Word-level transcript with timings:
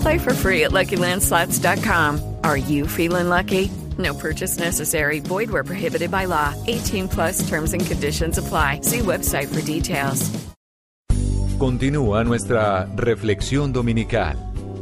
Play 0.00 0.18
for 0.18 0.34
free 0.34 0.64
at 0.64 0.72
LuckyLandSlots.com. 0.72 2.36
Are 2.44 2.56
you 2.56 2.86
feeling 2.86 3.28
lucky? 3.28 3.70
No 3.98 4.14
purchase 4.14 4.58
necessary. 4.58 5.20
Void 5.20 5.50
where 5.50 5.64
prohibited 5.64 6.10
by 6.10 6.26
law. 6.26 6.54
18 6.66 7.08
plus 7.08 7.48
terms 7.48 7.72
and 7.72 7.84
conditions 7.84 8.38
apply. 8.38 8.80
See 8.82 9.00
website 9.00 9.48
for 9.48 9.62
details. 9.62 10.30
Continúa 11.58 12.24
nuestra 12.24 12.88
reflexión 12.96 13.70
dominical 13.70 14.34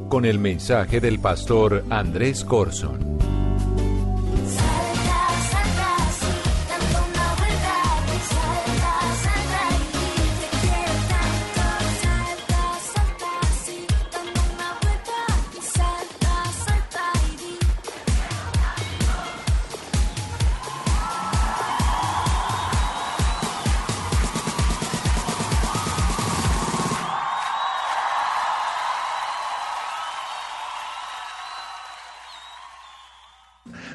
con 0.08 0.24
el 0.24 0.38
mensaje 0.38 1.00
del 1.00 1.18
pastor 1.18 1.82
Andrés 1.90 2.44
Corson. 2.44 3.17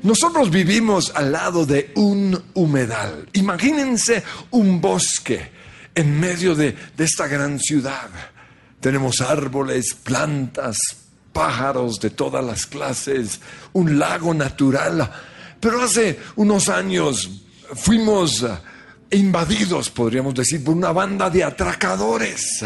Nosotros 0.04 0.50
vivimos 0.50 1.12
al 1.16 1.32
lado 1.32 1.66
de 1.66 1.92
un 1.96 2.42
humedal. 2.54 3.28
Imagínense 3.34 4.22
un 4.52 4.82
bosque 4.82 5.50
en 5.96 6.20
medio 6.20 6.56
de, 6.56 6.76
de 6.96 7.04
esta 7.04 7.28
gran 7.28 7.58
ciudad. 7.58 8.10
Tenemos 8.82 9.22
árboles, 9.22 9.94
plantas, 9.94 10.78
pájaros 11.32 12.02
de 12.02 12.10
todas 12.10 12.44
las 12.44 12.66
clases, 12.66 13.40
un 13.72 13.98
lago 13.98 14.34
natural. 14.34 15.10
Pero 15.60 15.82
hace 15.82 16.20
unos 16.36 16.68
años 16.68 17.30
fuimos 17.74 18.44
eh, 18.44 18.58
invadidos, 19.12 19.90
podríamos 19.90 20.36
decir, 20.36 20.64
por 20.64 20.76
una 20.76 20.92
banda 20.92 21.30
de 21.30 21.46
atracadores. 21.46 22.66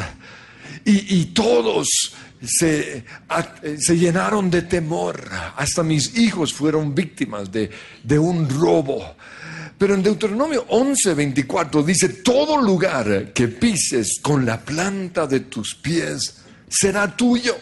Y, 0.84 1.20
y 1.20 1.26
todos 1.26 2.14
se, 2.46 2.98
eh, 2.98 3.78
se 3.80 3.98
llenaron 3.98 4.50
de 4.50 4.64
temor. 4.64 5.30
Hasta 5.56 5.84
mis 5.84 6.18
hijos 6.18 6.54
fueron 6.54 6.94
víctimas 6.94 7.52
de, 7.52 7.70
de 8.04 8.20
un 8.20 8.50
robo. 8.50 9.16
Pero 9.78 9.94
en 9.94 10.02
Deuteronomio 10.02 10.66
11, 10.70 11.14
24 11.14 11.84
dice, 11.84 12.10
todo 12.10 12.60
lugar 12.60 13.32
que 13.34 13.48
pises 13.48 14.20
con 14.22 14.46
la 14.46 14.60
planta 14.60 15.28
de 15.28 15.42
tus 15.42 15.76
pies 15.76 16.38
será 16.68 17.16
tuyo. 17.16 17.56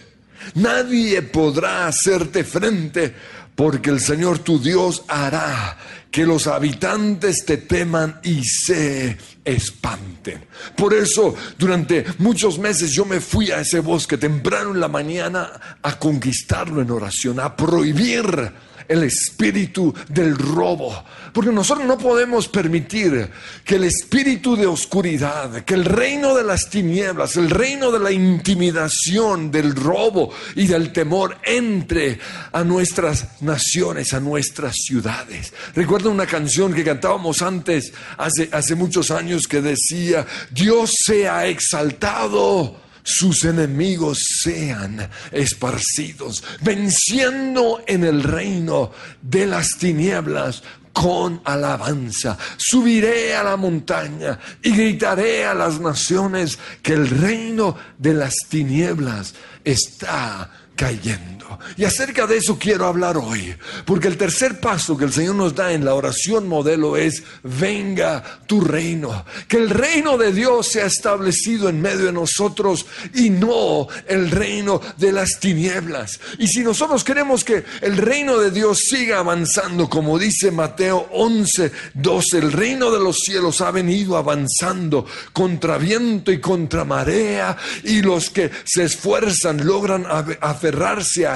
Nadie 0.56 1.22
podrá 1.24 1.88
hacerte 1.88 2.44
frente 2.44 3.14
porque 3.56 3.90
el 3.90 4.00
Señor 4.00 4.40
tu 4.40 4.60
Dios 4.60 5.04
hará 5.08 5.78
que 6.16 6.26
los 6.26 6.48
habitantes 6.48 7.44
te 7.44 7.58
teman 7.58 8.22
y 8.24 8.42
se 8.46 9.18
espanten. 9.44 10.46
Por 10.78 10.94
eso, 10.94 11.36
durante 11.58 12.06
muchos 12.20 12.58
meses 12.58 12.94
yo 12.94 13.04
me 13.04 13.20
fui 13.20 13.52
a 13.52 13.60
ese 13.60 13.82
bosque 13.82 14.18
temprano 14.18 14.72
en 14.72 14.80
la 14.80 14.88
mañana 14.88 15.78
a 15.82 16.00
conquistarlo 16.00 16.82
en 16.82 16.90
oración, 16.90 17.42
a 17.42 17.54
prohibir 17.54 18.50
el 18.88 19.04
espíritu 19.04 19.94
del 20.10 20.38
robo. 20.38 21.04
Porque 21.34 21.52
nosotros 21.52 21.86
no 21.86 21.98
podemos 21.98 22.48
permitir 22.48 23.30
que 23.64 23.76
el 23.76 23.84
espíritu 23.84 24.56
de 24.56 24.66
oscuridad, 24.66 25.64
que 25.64 25.74
el 25.74 25.86
reino 25.86 26.34
de 26.36 26.44
las 26.44 26.70
tinieblas, 26.70 27.36
el 27.36 27.50
reino 27.50 27.92
de 27.92 28.00
la 28.00 28.12
intimidación, 28.12 29.52
del 29.52 29.76
robo 29.76 30.32
y 30.56 30.68
del 30.68 30.94
temor 30.94 31.38
entre 31.44 32.20
a 32.52 32.64
nuestras 32.64 33.42
naciones, 33.42 34.14
a 34.14 34.20
nuestras 34.20 34.76
ciudades. 34.78 35.54
Recuerdo 35.74 36.10
una 36.10 36.26
canción 36.26 36.74
que 36.74 36.84
cantábamos 36.84 37.42
antes, 37.42 37.94
hace, 38.18 38.50
hace 38.52 38.76
muchos 38.76 39.12
años, 39.12 39.48
que 39.48 39.62
decía, 39.62 40.26
Dios 40.52 40.94
sea 41.06 41.48
exaltado 41.48 42.85
sus 43.06 43.46
enemigos 43.46 44.20
sean 44.42 45.10
esparcidos, 45.32 46.44
venciendo 46.62 47.84
en 47.86 48.04
el 48.04 48.24
reino 48.24 48.92
de 49.22 49.46
las 49.46 49.78
tinieblas 49.78 50.64
con 50.92 51.42
alabanza. 51.44 52.38
Subiré 52.58 53.36
a 53.36 53.44
la 53.44 53.58
montaña 53.58 54.40
y 54.64 54.72
gritaré 54.72 55.46
a 55.46 55.54
las 55.54 55.80
naciones 55.80 56.58
que 56.82 56.94
el 56.94 57.10
reino 57.10 57.78
de 57.98 58.14
las 58.14 58.34
tinieblas 58.50 59.36
está 59.64 60.50
cayendo. 60.76 61.35
Y 61.78 61.84
acerca 61.84 62.28
de 62.28 62.38
eso 62.38 62.58
quiero 62.58 62.86
hablar 62.86 63.18
hoy, 63.18 63.56
porque 63.86 64.08
el 64.08 64.18
tercer 64.18 64.60
paso 64.60 64.98
que 64.98 65.06
el 65.06 65.14
Señor 65.14 65.36
nos 65.36 65.56
da 65.56 65.72
en 65.74 65.86
la 65.86 65.94
oración 65.94 66.48
modelo 66.48 66.98
es, 66.98 67.24
venga 67.44 68.24
tu 68.48 68.62
reino, 68.62 69.26
que 69.48 69.58
el 69.58 69.70
reino 69.70 70.18
de 70.18 70.32
Dios 70.32 70.68
sea 70.68 70.86
establecido 70.86 71.70
en 71.70 71.82
medio 71.82 72.06
de 72.06 72.12
nosotros 72.12 72.86
y 73.14 73.30
no 73.30 73.88
el 74.08 74.32
reino 74.32 74.82
de 74.98 75.12
las 75.12 75.40
tinieblas. 75.40 76.20
Y 76.40 76.48
si 76.48 76.62
nosotros 76.62 77.04
queremos 77.04 77.44
que 77.44 77.64
el 77.82 77.98
reino 77.98 78.38
de 78.38 78.52
Dios 78.52 78.80
siga 78.80 79.20
avanzando, 79.20 79.90
como 79.90 80.18
dice 80.18 80.52
Mateo 80.52 81.08
11, 81.12 81.72
12, 81.94 82.38
el 82.38 82.52
reino 82.52 82.92
de 82.92 83.00
los 83.00 83.20
cielos 83.20 83.62
ha 83.62 83.72
venido 83.72 84.18
avanzando 84.18 85.06
contra 85.34 85.78
viento 85.78 86.32
y 86.32 86.40
contra 86.40 86.86
marea, 86.86 87.58
y 87.84 88.02
los 88.02 88.30
que 88.30 88.52
se 88.66 88.84
esfuerzan 88.84 89.66
logran 89.66 90.06
aferrarse 90.42 91.28
a 91.28 91.35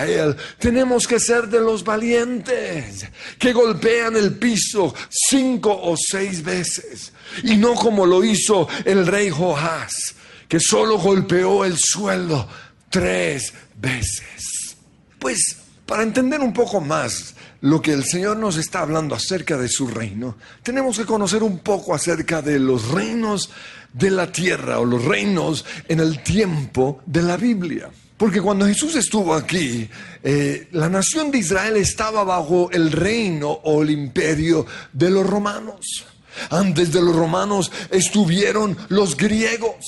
Tenemos 0.57 1.07
que 1.07 1.19
ser 1.19 1.47
de 1.47 1.59
los 1.59 1.83
valientes 1.83 3.07
que 3.37 3.53
golpean 3.53 4.15
el 4.15 4.35
piso 4.35 4.93
cinco 5.09 5.71
o 5.71 5.95
seis 5.97 6.43
veces, 6.43 7.13
y 7.43 7.57
no 7.57 7.73
como 7.75 8.05
lo 8.05 8.23
hizo 8.23 8.67
el 8.85 9.05
rey 9.07 9.29
Joás, 9.29 10.15
que 10.47 10.59
solo 10.59 10.97
golpeó 10.97 11.65
el 11.65 11.77
suelo 11.77 12.47
tres 12.89 13.53
veces. 13.75 14.75
Pues 15.19 15.57
para 15.85 16.03
entender 16.03 16.39
un 16.39 16.53
poco 16.53 16.79
más 16.81 17.35
lo 17.61 17.81
que 17.81 17.93
el 17.93 18.03
Señor 18.03 18.37
nos 18.37 18.57
está 18.57 18.81
hablando 18.81 19.15
acerca 19.15 19.57
de 19.57 19.67
su 19.67 19.87
reino, 19.87 20.37
tenemos 20.63 20.97
que 20.97 21.05
conocer 21.05 21.43
un 21.43 21.59
poco 21.59 21.93
acerca 21.93 22.41
de 22.41 22.59
los 22.59 22.89
reinos 22.89 23.49
de 23.93 24.11
la 24.11 24.31
tierra 24.31 24.79
o 24.79 24.85
los 24.85 25.03
reinos 25.03 25.65
en 25.87 25.99
el 25.99 26.21
tiempo 26.23 27.01
de 27.05 27.21
la 27.23 27.37
Biblia. 27.37 27.89
Porque 28.19 28.41
cuando 28.41 28.65
Jesús 28.65 28.97
estuvo 28.97 29.33
aquí, 29.33 29.89
eh, 30.23 30.67
la 30.73 30.89
nación 30.89 31.31
de 31.31 31.37
Israel 31.37 31.77
estaba 31.77 32.25
bajo 32.25 32.69
el 32.69 32.91
reino 32.91 33.49
o 33.49 33.81
el 33.81 33.91
imperio 33.91 34.65
de 34.91 35.09
los 35.09 35.25
romanos. 35.25 36.05
Antes 36.49 36.91
de 36.91 37.01
los 37.01 37.15
romanos 37.15 37.71
estuvieron 37.89 38.77
los 38.89 39.15
griegos. 39.15 39.85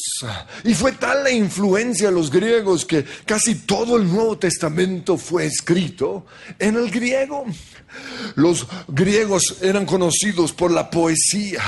Y 0.64 0.74
fue 0.74 0.94
tal 0.94 1.26
la 1.26 1.32
influencia 1.32 2.08
de 2.08 2.16
los 2.16 2.32
griegos 2.32 2.86
que 2.86 3.04
casi 3.26 3.56
todo 3.56 3.98
el 3.98 4.08
Nuevo 4.08 4.38
Testamento 4.38 5.18
fue 5.18 5.46
escrito 5.46 6.26
en 6.58 6.78
el 6.78 6.90
griego. 6.90 7.46
Los 8.36 8.66
griegos 8.88 9.58
eran 9.62 9.86
conocidos 9.86 10.54
por 10.54 10.72
la 10.72 10.90
poesía, 10.90 11.64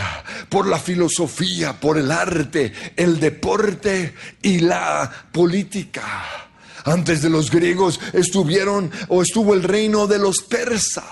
por 0.47 0.65
la 0.65 0.79
filosofía, 0.79 1.77
por 1.77 1.97
el 1.97 2.09
arte, 2.09 2.71
el 2.95 3.19
deporte 3.19 4.13
y 4.41 4.59
la 4.59 5.11
política. 5.33 6.43
Antes 6.83 7.21
de 7.21 7.29
los 7.29 7.49
griegos 7.49 7.99
estuvieron 8.13 8.91
o 9.07 9.21
estuvo 9.21 9.53
el 9.53 9.63
reino 9.63 10.07
de 10.07 10.19
los 10.19 10.41
persas. 10.41 11.05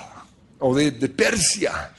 o 0.59 0.75
de, 0.75 0.91
de 0.91 1.09
Persia. 1.09 1.91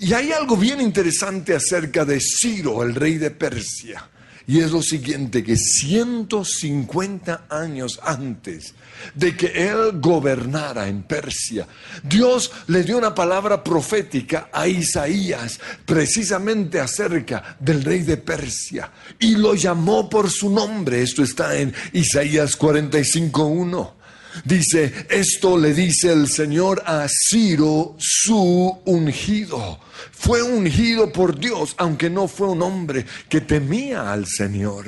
Y 0.00 0.14
hay 0.14 0.32
algo 0.32 0.56
bien 0.56 0.80
interesante 0.80 1.54
acerca 1.54 2.06
de 2.06 2.20
Ciro, 2.20 2.82
el 2.82 2.94
rey 2.94 3.18
de 3.18 3.30
Persia. 3.30 4.08
Y 4.46 4.60
es 4.60 4.70
lo 4.70 4.80
siguiente, 4.80 5.44
que 5.44 5.58
150 5.58 7.48
años 7.50 8.00
antes 8.02 8.74
de 9.14 9.36
que 9.36 9.46
él 9.46 10.00
gobernara 10.00 10.88
en 10.88 11.02
Persia, 11.02 11.66
Dios 12.02 12.50
le 12.68 12.82
dio 12.82 12.98
una 12.98 13.14
palabra 13.14 13.62
profética 13.62 14.48
a 14.52 14.66
Isaías 14.68 15.60
precisamente 15.84 16.80
acerca 16.80 17.56
del 17.60 17.84
rey 17.84 18.02
de 18.02 18.16
Persia 18.16 18.90
y 19.18 19.36
lo 19.36 19.54
llamó 19.54 20.08
por 20.08 20.30
su 20.30 20.50
nombre. 20.50 21.02
Esto 21.02 21.22
está 21.22 21.56
en 21.56 21.74
Isaías 21.92 22.58
45.1. 22.58 23.98
Dice, 24.44 25.06
esto 25.08 25.58
le 25.58 25.74
dice 25.74 26.12
el 26.12 26.28
Señor 26.28 26.82
a 26.86 27.06
Ciro, 27.08 27.96
su 27.98 28.78
ungido. 28.84 29.80
Fue 30.12 30.42
ungido 30.42 31.12
por 31.12 31.38
Dios, 31.38 31.74
aunque 31.78 32.10
no 32.10 32.28
fue 32.28 32.48
un 32.48 32.62
hombre 32.62 33.04
que 33.28 33.40
temía 33.40 34.12
al 34.12 34.26
Señor. 34.26 34.86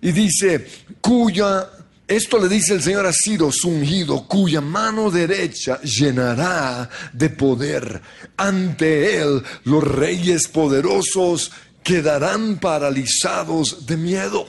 Y 0.00 0.12
dice, 0.12 0.66
cuya, 1.00 1.68
esto 2.08 2.38
le 2.38 2.48
dice 2.48 2.74
el 2.74 2.82
Señor 2.82 3.04
a 3.06 3.12
Ciro, 3.12 3.50
su 3.50 3.68
ungido, 3.68 4.28
cuya 4.28 4.60
mano 4.60 5.10
derecha 5.10 5.80
llenará 5.82 6.88
de 7.12 7.30
poder. 7.30 8.00
Ante 8.36 9.20
él 9.20 9.42
los 9.64 9.82
reyes 9.82 10.46
poderosos 10.46 11.50
quedarán 11.82 12.58
paralizados 12.58 13.86
de 13.86 13.96
miedo. 13.96 14.46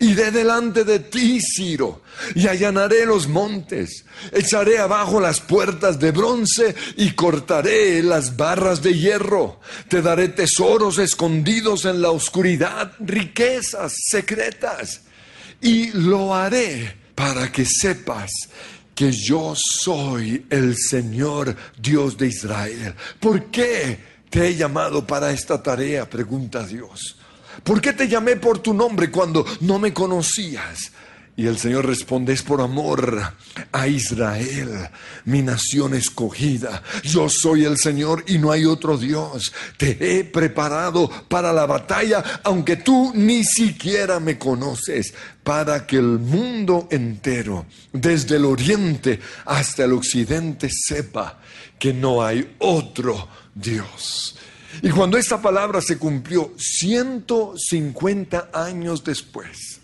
Iré 0.00 0.30
delante 0.30 0.84
de 0.84 1.00
ti, 1.00 1.40
Ciro, 1.40 2.02
y 2.34 2.46
allanaré 2.46 3.04
los 3.04 3.26
montes, 3.26 4.04
echaré 4.32 4.78
abajo 4.78 5.20
las 5.20 5.40
puertas 5.40 5.98
de 5.98 6.12
bronce 6.12 6.74
y 6.96 7.10
cortaré 7.12 8.02
las 8.02 8.36
barras 8.36 8.80
de 8.80 8.94
hierro. 8.94 9.60
Te 9.88 10.00
daré 10.00 10.28
tesoros 10.28 10.98
escondidos 10.98 11.84
en 11.84 12.00
la 12.00 12.10
oscuridad, 12.10 12.92
riquezas 13.00 13.94
secretas, 14.08 15.02
y 15.60 15.90
lo 15.92 16.34
haré 16.34 16.96
para 17.14 17.50
que 17.50 17.64
sepas 17.64 18.30
que 18.94 19.12
yo 19.12 19.54
soy 19.56 20.46
el 20.50 20.76
Señor 20.76 21.54
Dios 21.80 22.16
de 22.16 22.26
Israel. 22.26 22.94
¿Por 23.20 23.46
qué 23.46 23.98
te 24.28 24.48
he 24.48 24.56
llamado 24.56 25.06
para 25.06 25.30
esta 25.30 25.62
tarea? 25.62 26.08
Pregunta 26.08 26.66
Dios. 26.66 27.16
¿Por 27.62 27.80
qué 27.80 27.92
te 27.92 28.08
llamé 28.08 28.36
por 28.36 28.58
tu 28.58 28.74
nombre 28.74 29.10
cuando 29.10 29.44
no 29.60 29.78
me 29.78 29.92
conocías? 29.92 30.92
Y 31.38 31.46
el 31.46 31.56
Señor 31.56 31.86
responde, 31.86 32.32
es 32.32 32.42
por 32.42 32.60
amor 32.60 33.32
a 33.70 33.86
Israel, 33.86 34.88
mi 35.24 35.40
nación 35.40 35.94
escogida. 35.94 36.82
Yo 37.04 37.28
soy 37.28 37.64
el 37.64 37.78
Señor 37.78 38.24
y 38.26 38.38
no 38.38 38.50
hay 38.50 38.64
otro 38.64 38.98
Dios. 38.98 39.52
Te 39.76 39.96
he 40.00 40.24
preparado 40.24 41.08
para 41.28 41.52
la 41.52 41.64
batalla, 41.64 42.40
aunque 42.42 42.74
tú 42.74 43.12
ni 43.14 43.44
siquiera 43.44 44.18
me 44.18 44.36
conoces, 44.36 45.14
para 45.44 45.86
que 45.86 45.98
el 45.98 46.18
mundo 46.18 46.88
entero, 46.90 47.66
desde 47.92 48.34
el 48.34 48.44
oriente 48.44 49.20
hasta 49.44 49.84
el 49.84 49.92
occidente, 49.92 50.68
sepa 50.68 51.38
que 51.78 51.92
no 51.92 52.20
hay 52.20 52.56
otro 52.58 53.28
Dios. 53.54 54.34
Y 54.82 54.90
cuando 54.90 55.16
esta 55.16 55.40
palabra 55.40 55.80
se 55.82 55.98
cumplió 55.98 56.52
150 56.56 58.50
años 58.52 59.04
después, 59.04 59.78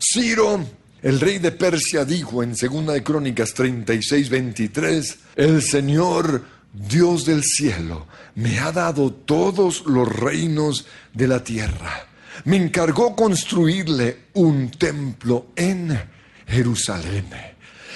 Ciro, 0.00 0.64
el 1.02 1.20
rey 1.20 1.38
de 1.38 1.52
Persia, 1.52 2.04
dijo 2.04 2.42
en 2.42 2.50
2 2.50 2.86
de 2.86 3.02
Crónicas 3.02 3.54
36, 3.54 4.28
23, 4.28 5.18
el 5.36 5.62
Señor 5.62 6.44
Dios 6.72 7.24
del 7.24 7.42
cielo 7.42 8.06
me 8.34 8.58
ha 8.60 8.70
dado 8.70 9.12
todos 9.12 9.84
los 9.86 10.08
reinos 10.08 10.86
de 11.12 11.26
la 11.28 11.42
tierra. 11.42 12.06
Me 12.44 12.56
encargó 12.56 13.16
construirle 13.16 14.24
un 14.34 14.70
templo 14.70 15.48
en 15.56 16.00
Jerusalén. 16.46 17.26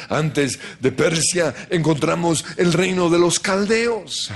Antes 0.08 0.58
de 0.80 0.92
Persia 0.92 1.54
encontramos 1.70 2.44
el 2.56 2.72
reino 2.72 3.08
de 3.08 3.18
los 3.18 3.38
caldeos. 3.38 4.30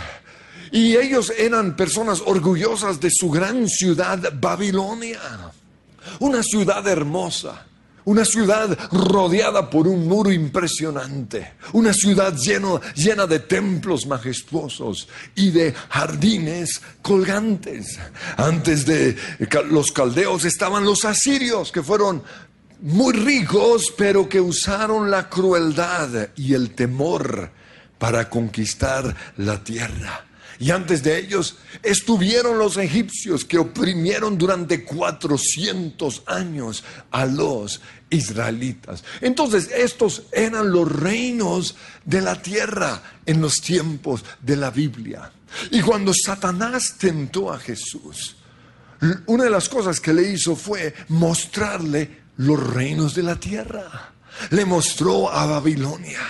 Y 0.70 0.96
ellos 0.96 1.32
eran 1.36 1.76
personas 1.76 2.22
orgullosas 2.24 3.00
de 3.00 3.10
su 3.10 3.30
gran 3.30 3.68
ciudad 3.68 4.32
Babilonia. 4.38 5.20
Una 6.20 6.42
ciudad 6.42 6.86
hermosa. 6.86 7.66
Una 8.08 8.24
ciudad 8.24 8.78
rodeada 8.90 9.68
por 9.68 9.86
un 9.86 10.08
muro 10.08 10.32
impresionante. 10.32 11.52
Una 11.74 11.92
ciudad 11.92 12.34
llena 12.34 13.26
de 13.26 13.38
templos 13.40 14.06
majestuosos 14.06 15.08
y 15.34 15.50
de 15.50 15.74
jardines 15.90 16.80
colgantes. 17.02 17.98
Antes 18.38 18.86
de 18.86 19.14
los 19.70 19.92
caldeos 19.92 20.46
estaban 20.46 20.86
los 20.86 21.04
asirios, 21.04 21.70
que 21.70 21.82
fueron 21.82 22.22
muy 22.80 23.12
ricos, 23.12 23.92
pero 23.94 24.26
que 24.26 24.40
usaron 24.40 25.10
la 25.10 25.28
crueldad 25.28 26.30
y 26.34 26.54
el 26.54 26.70
temor 26.70 27.50
para 27.98 28.30
conquistar 28.30 29.14
la 29.36 29.62
tierra. 29.62 30.24
Y 30.60 30.72
antes 30.72 31.04
de 31.04 31.18
ellos 31.18 31.56
estuvieron 31.84 32.58
los 32.58 32.76
egipcios 32.78 33.44
que 33.44 33.58
oprimieron 33.58 34.36
durante 34.36 34.84
400 34.84 36.24
años 36.26 36.82
a 37.12 37.26
los 37.26 37.80
israelitas. 38.10 39.04
Entonces 39.20 39.70
estos 39.74 40.24
eran 40.32 40.70
los 40.70 40.90
reinos 40.90 41.76
de 42.04 42.20
la 42.20 42.40
tierra 42.40 43.02
en 43.26 43.40
los 43.40 43.60
tiempos 43.60 44.24
de 44.40 44.56
la 44.56 44.70
Biblia. 44.70 45.30
Y 45.70 45.80
cuando 45.80 46.12
Satanás 46.14 46.96
tentó 46.98 47.52
a 47.52 47.58
Jesús, 47.58 48.36
una 49.26 49.44
de 49.44 49.50
las 49.50 49.68
cosas 49.68 50.00
que 50.00 50.12
le 50.12 50.30
hizo 50.30 50.56
fue 50.56 50.94
mostrarle 51.08 52.22
los 52.38 52.74
reinos 52.74 53.14
de 53.14 53.22
la 53.22 53.36
tierra. 53.36 54.12
Le 54.50 54.64
mostró 54.64 55.30
a 55.30 55.46
Babilonia, 55.46 56.20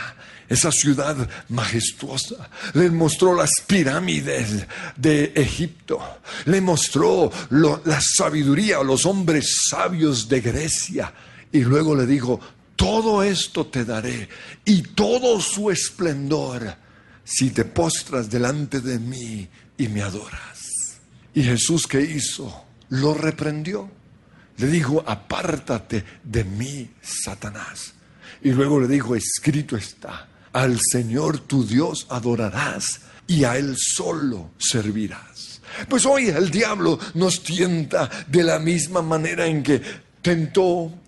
esa 0.49 0.73
ciudad 0.73 1.29
majestuosa. 1.49 2.49
Le 2.75 2.91
mostró 2.91 3.35
las 3.35 3.51
pirámides 3.67 4.67
de 4.97 5.33
Egipto. 5.35 6.01
Le 6.47 6.61
mostró 6.61 7.31
la 7.51 8.01
sabiduría, 8.01 8.83
los 8.83 9.05
hombres 9.07 9.67
sabios 9.69 10.29
de 10.29 10.41
Grecia. 10.41 11.13
Y 11.53 11.61
luego 11.61 11.95
le 11.95 12.07
dijo, 12.07 12.41
todo 12.77 13.23
esto 13.23 13.67
te 13.67 13.85
daré 13.85 14.29
y 14.65 14.83
todo 14.83 15.41
su 15.41 15.71
esplendor 15.71 16.77
si 17.25 17.51
te 17.51 17.65
postras 17.65 18.31
delante 18.31 18.81
de 18.81 18.99
mí 18.99 19.49
y 19.77 19.89
me 19.89 20.03
adoras. 20.03 20.59
Y 21.35 21.43
Jesús 21.43 21.87
que 21.87 22.01
hizo, 22.01 22.65
lo 22.91 23.15
reprendió. 23.15 23.91
Le 24.57 24.67
dijo, 24.67 25.05
apártate 25.07 26.05
de 26.25 26.45
mí, 26.45 26.91
Satanás. 27.03 27.95
Y 28.43 28.51
luego 28.51 28.81
le 28.81 28.89
dijo, 28.89 29.15
escrito 29.15 29.77
está, 29.77 30.29
al 30.53 30.79
Señor 30.81 31.41
tu 31.41 31.67
Dios 31.67 32.07
adorarás 32.11 33.01
y 33.27 33.45
a 33.45 33.57
Él 33.57 33.77
solo 33.77 34.53
servirás. 34.59 35.61
Pues 35.89 36.07
hoy 36.07 36.29
el 36.29 36.51
diablo 36.51 36.99
nos 37.15 37.43
tienta 37.43 38.09
de 38.27 38.43
la 38.43 38.59
misma 38.59 39.03
manera 39.03 39.47
en 39.47 39.63
que 39.63 39.83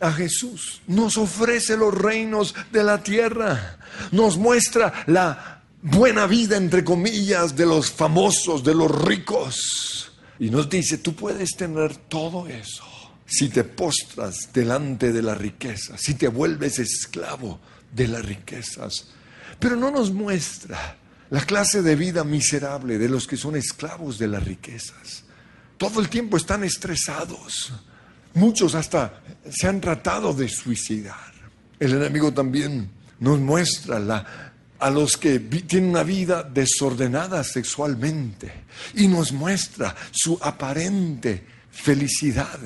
a 0.01 0.13
Jesús. 0.13 0.81
Nos 0.87 1.17
ofrece 1.17 1.77
los 1.77 1.95
reinos 1.95 2.55
de 2.73 2.85
la 2.85 3.03
tierra. 3.03 3.79
Nos 4.13 4.37
muestra 4.37 5.05
la 5.07 5.63
buena 5.83 6.27
vida, 6.27 6.57
entre 6.57 6.85
comillas, 6.85 7.57
de 7.57 7.67
los 7.67 7.91
famosos, 7.91 8.65
de 8.65 8.75
los 8.75 8.91
ricos. 9.05 10.13
Y 10.39 10.51
nos 10.51 10.69
dice, 10.69 10.99
tú 10.99 11.15
puedes 11.15 11.57
tener 11.57 11.97
todo 11.97 12.47
eso 12.47 12.85
si 13.27 13.49
te 13.49 13.65
postras 13.65 14.53
delante 14.53 15.13
de 15.13 15.23
la 15.23 15.35
riqueza, 15.35 15.97
si 15.97 16.15
te 16.15 16.29
vuelves 16.29 16.79
esclavo 16.79 17.61
de 17.93 18.09
las 18.09 18.25
riquezas. 18.25 19.09
Pero 19.59 19.77
no 19.77 19.91
nos 19.91 20.13
muestra 20.13 20.97
la 21.31 21.45
clase 21.45 21.83
de 21.83 21.95
vida 21.95 22.25
miserable 22.25 22.99
de 22.99 23.09
los 23.09 23.27
que 23.27 23.37
son 23.37 23.55
esclavos 23.55 24.19
de 24.19 24.29
las 24.29 24.43
riquezas. 24.43 25.25
Todo 25.77 26.01
el 26.01 26.09
tiempo 26.09 26.37
están 26.37 26.65
estresados. 26.65 27.73
Muchos 28.35 28.75
hasta 28.75 29.23
se 29.51 29.67
han 29.67 29.81
tratado 29.81 30.33
de 30.33 30.49
suicidar. 30.49 31.33
El 31.79 31.95
enemigo 31.95 32.33
también 32.33 32.91
nos 33.19 33.39
muestra 33.39 33.99
la, 33.99 34.53
a 34.79 34.91
los 34.91 35.17
que 35.17 35.39
tienen 35.39 35.91
una 35.91 36.03
vida 36.03 36.43
desordenada 36.43 37.45
sexualmente 37.45 38.53
y 38.95 39.09
nos 39.09 39.33
muestra 39.33 39.95
su 40.11 40.39
aparente 40.41 41.45
felicidad, 41.71 42.59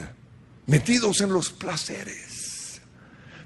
metidos 0.66 1.20
en 1.20 1.32
los 1.32 1.50
placeres. 1.50 2.80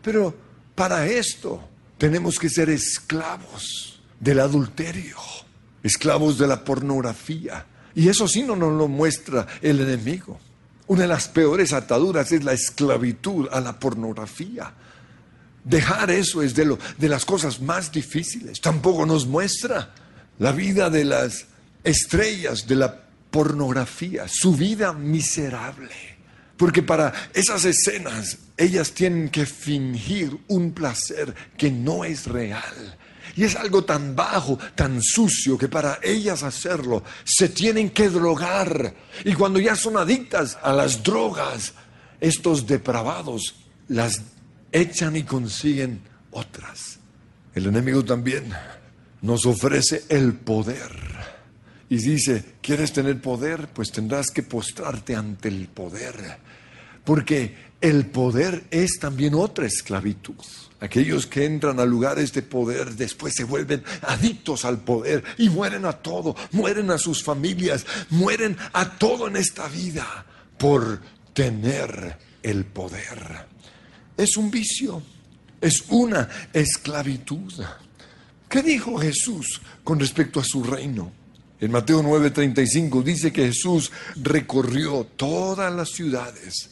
Pero 0.02 0.34
para 0.74 1.06
esto 1.06 1.68
tenemos 1.96 2.38
que 2.38 2.48
ser 2.48 2.70
esclavos 2.70 4.00
del 4.20 4.40
adulterio, 4.40 5.16
esclavos 5.82 6.38
de 6.38 6.46
la 6.46 6.64
pornografía. 6.64 7.66
Y 7.94 8.08
eso 8.08 8.28
sí 8.28 8.42
no 8.42 8.54
nos 8.54 8.72
lo 8.72 8.86
muestra 8.86 9.46
el 9.60 9.80
enemigo. 9.80 10.38
Una 10.88 11.02
de 11.02 11.08
las 11.08 11.28
peores 11.28 11.74
ataduras 11.74 12.32
es 12.32 12.42
la 12.44 12.54
esclavitud 12.54 13.46
a 13.52 13.60
la 13.60 13.78
pornografía. 13.78 14.72
Dejar 15.62 16.10
eso 16.10 16.42
es 16.42 16.54
de, 16.54 16.78
las 17.08 17.26
cosas 17.26 17.60
más 17.60 17.92
difíciles. 17.92 18.60
Tampoco 18.60 19.04
nos 19.04 19.26
muestra 19.26 19.92
la 20.38 20.50
vida 20.52 20.88
de 20.88 21.04
las 21.04 21.44
estrellas 21.84 22.66
de 22.66 22.76
la 22.76 23.02
pornografía, 23.30 24.26
su 24.28 24.56
vida 24.56 24.94
miserable. 24.94 26.16
Porque 26.56 26.82
para 26.82 27.12
esas 27.34 27.66
escenas 27.66 28.38
ellas 28.56 28.92
tienen 28.92 29.28
que 29.28 29.44
fingir 29.44 30.38
un 30.48 30.72
placer 30.72 31.34
que 31.58 31.70
no 31.70 32.02
es 32.04 32.26
real. 32.26 32.96
Y 33.36 33.44
es 33.44 33.56
algo 33.56 33.84
tan 33.84 34.14
bajo, 34.14 34.58
tan 34.74 35.02
sucio, 35.02 35.56
que 35.56 35.68
para 35.68 35.98
ellas 36.02 36.42
hacerlo 36.42 37.02
se 37.24 37.48
tienen 37.48 37.90
que 37.90 38.08
drogar. 38.08 38.94
Y 39.24 39.34
cuando 39.34 39.58
ya 39.58 39.76
son 39.76 39.96
adictas 39.96 40.58
a 40.62 40.72
las 40.72 41.02
drogas, 41.02 41.74
estos 42.20 42.66
depravados 42.66 43.56
las 43.88 44.22
echan 44.72 45.16
y 45.16 45.22
consiguen 45.22 46.02
otras. 46.30 46.98
El 47.54 47.66
enemigo 47.66 48.04
también 48.04 48.52
nos 49.22 49.46
ofrece 49.46 50.04
el 50.08 50.34
poder. 50.34 50.92
Y 51.88 51.96
dice, 51.96 52.44
¿quieres 52.60 52.92
tener 52.92 53.20
poder? 53.20 53.68
Pues 53.68 53.90
tendrás 53.90 54.30
que 54.30 54.42
postrarte 54.42 55.16
ante 55.16 55.48
el 55.48 55.68
poder. 55.68 56.38
Porque 57.04 57.67
el 57.80 58.06
poder 58.06 58.64
es 58.70 58.98
también 58.98 59.34
otra 59.34 59.66
esclavitud. 59.66 60.36
Aquellos 60.80 61.26
que 61.26 61.44
entran 61.44 61.80
a 61.80 61.84
lugares 61.84 62.32
de 62.32 62.42
poder 62.42 62.94
después 62.94 63.34
se 63.34 63.44
vuelven 63.44 63.82
adictos 64.02 64.64
al 64.64 64.78
poder 64.78 65.24
y 65.36 65.48
mueren 65.48 65.84
a 65.84 65.92
todo, 65.92 66.36
mueren 66.52 66.90
a 66.90 66.98
sus 66.98 67.22
familias, 67.22 67.84
mueren 68.10 68.56
a 68.72 68.96
todo 68.96 69.26
en 69.26 69.36
esta 69.36 69.66
vida 69.68 70.24
por 70.56 71.00
tener 71.32 72.18
el 72.42 72.64
poder. 72.64 73.46
Es 74.16 74.36
un 74.36 74.50
vicio, 74.50 75.02
es 75.60 75.84
una 75.88 76.28
esclavitud. 76.52 77.52
¿Qué 78.48 78.62
dijo 78.62 78.98
Jesús 78.98 79.60
con 79.82 79.98
respecto 79.98 80.40
a 80.40 80.44
su 80.44 80.62
reino? 80.62 81.12
En 81.60 81.72
Mateo 81.72 82.02
9:35 82.02 83.02
dice 83.02 83.32
que 83.32 83.46
Jesús 83.46 83.90
recorrió 84.16 85.04
todas 85.16 85.74
las 85.74 85.90
ciudades, 85.90 86.70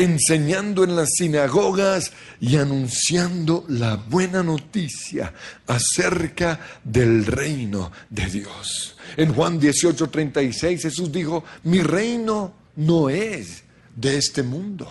enseñando 0.00 0.84
en 0.84 0.96
las 0.96 1.10
sinagogas 1.14 2.12
y 2.40 2.56
anunciando 2.56 3.64
la 3.68 3.96
buena 3.96 4.42
noticia 4.42 5.32
acerca 5.66 6.60
del 6.84 7.26
reino 7.26 7.92
de 8.08 8.26
Dios. 8.26 8.96
En 9.16 9.34
Juan 9.34 9.60
18:36 9.60 10.82
Jesús 10.82 11.12
dijo, 11.12 11.44
mi 11.64 11.80
reino 11.80 12.54
no 12.76 13.10
es 13.10 13.64
de 13.94 14.16
este 14.16 14.42
mundo, 14.42 14.90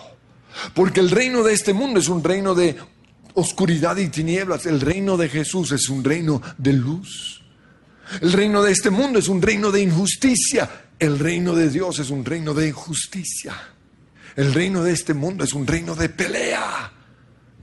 porque 0.74 1.00
el 1.00 1.10
reino 1.10 1.42
de 1.42 1.54
este 1.54 1.72
mundo 1.72 2.00
es 2.00 2.08
un 2.08 2.22
reino 2.22 2.54
de 2.54 2.76
oscuridad 3.34 3.96
y 3.96 4.08
tinieblas, 4.08 4.66
el 4.66 4.80
reino 4.80 5.16
de 5.16 5.28
Jesús 5.28 5.72
es 5.72 5.88
un 5.88 6.04
reino 6.04 6.40
de 6.58 6.72
luz. 6.72 7.42
El 8.20 8.32
reino 8.32 8.62
de 8.62 8.72
este 8.72 8.90
mundo 8.90 9.20
es 9.20 9.28
un 9.28 9.40
reino 9.40 9.70
de 9.70 9.82
injusticia. 9.82 10.68
El 10.98 11.18
reino 11.18 11.54
de 11.54 11.70
Dios 11.70 12.00
es 12.00 12.10
un 12.10 12.24
reino 12.24 12.54
de 12.54 12.72
justicia. 12.72 13.54
El 14.36 14.54
reino 14.54 14.82
de 14.82 14.92
este 14.92 15.14
mundo 15.14 15.44
es 15.44 15.52
un 15.52 15.66
reino 15.66 15.94
de 15.94 16.08
pelea. 16.08 16.92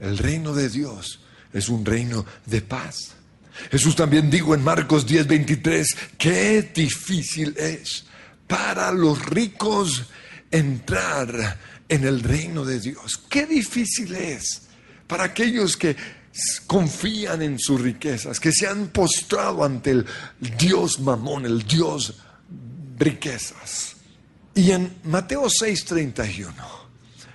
El 0.00 0.18
reino 0.18 0.54
de 0.54 0.68
Dios 0.68 1.20
es 1.52 1.68
un 1.68 1.84
reino 1.84 2.24
de 2.46 2.62
paz. 2.62 3.14
Jesús 3.70 3.96
también 3.96 4.30
dijo 4.30 4.54
en 4.54 4.62
Marcos 4.62 5.06
10:23, 5.06 5.96
qué 6.16 6.70
difícil 6.74 7.56
es 7.58 8.06
para 8.46 8.92
los 8.92 9.24
ricos 9.26 10.06
entrar 10.50 11.58
en 11.88 12.04
el 12.04 12.22
reino 12.22 12.64
de 12.64 12.80
Dios. 12.80 13.20
Qué 13.28 13.46
difícil 13.46 14.14
es 14.14 14.62
para 15.06 15.24
aquellos 15.24 15.76
que 15.76 15.96
confían 16.66 17.42
en 17.42 17.58
sus 17.58 17.80
riquezas, 17.80 18.38
que 18.38 18.52
se 18.52 18.68
han 18.68 18.88
postrado 18.88 19.64
ante 19.64 19.90
el 19.90 20.06
Dios 20.58 21.00
mamón, 21.00 21.46
el 21.46 21.62
Dios 21.64 22.14
riquezas. 22.98 23.96
Y 24.58 24.72
en 24.72 24.92
Mateo 25.04 25.44
6:31, 25.48 26.52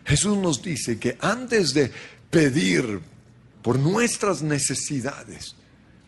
Jesús 0.04 0.38
nos 0.38 0.62
dice 0.62 1.00
que 1.00 1.18
antes 1.22 1.74
de 1.74 1.90
pedir 2.30 3.00
por 3.62 3.80
nuestras 3.80 4.42
necesidades, 4.42 5.56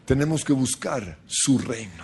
tenemos 0.03 0.43
que 0.43 0.51
buscar 0.51 1.19
su 1.25 1.57
reino. 1.57 2.03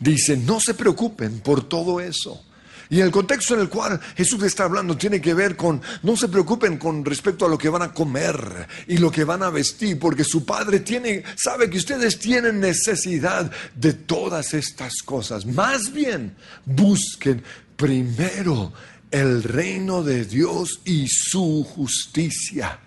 Dice, 0.00 0.38
no 0.38 0.60
se 0.60 0.72
preocupen 0.72 1.40
por 1.40 1.68
todo 1.68 2.00
eso. 2.00 2.42
Y 2.88 3.00
el 3.00 3.10
contexto 3.10 3.52
en 3.52 3.60
el 3.60 3.68
cual 3.68 4.00
Jesús 4.16 4.42
está 4.42 4.64
hablando 4.64 4.96
tiene 4.96 5.20
que 5.20 5.34
ver 5.34 5.54
con, 5.54 5.82
no 6.02 6.16
se 6.16 6.28
preocupen 6.28 6.78
con 6.78 7.04
respecto 7.04 7.44
a 7.44 7.50
lo 7.50 7.58
que 7.58 7.68
van 7.68 7.82
a 7.82 7.92
comer 7.92 8.66
y 8.86 8.96
lo 8.96 9.10
que 9.10 9.24
van 9.24 9.42
a 9.42 9.50
vestir, 9.50 9.98
porque 9.98 10.24
su 10.24 10.46
Padre 10.46 10.80
tiene, 10.80 11.22
sabe 11.36 11.68
que 11.68 11.76
ustedes 11.76 12.18
tienen 12.18 12.60
necesidad 12.60 13.50
de 13.74 13.92
todas 13.92 14.54
estas 14.54 15.02
cosas. 15.02 15.44
Más 15.44 15.92
bien, 15.92 16.34
busquen 16.64 17.42
primero 17.78 18.72
el 19.10 19.42
reino 19.44 20.02
de 20.02 20.24
Dios 20.24 20.80
y 20.84 21.06
su 21.08 21.64
justicia. 21.64 22.80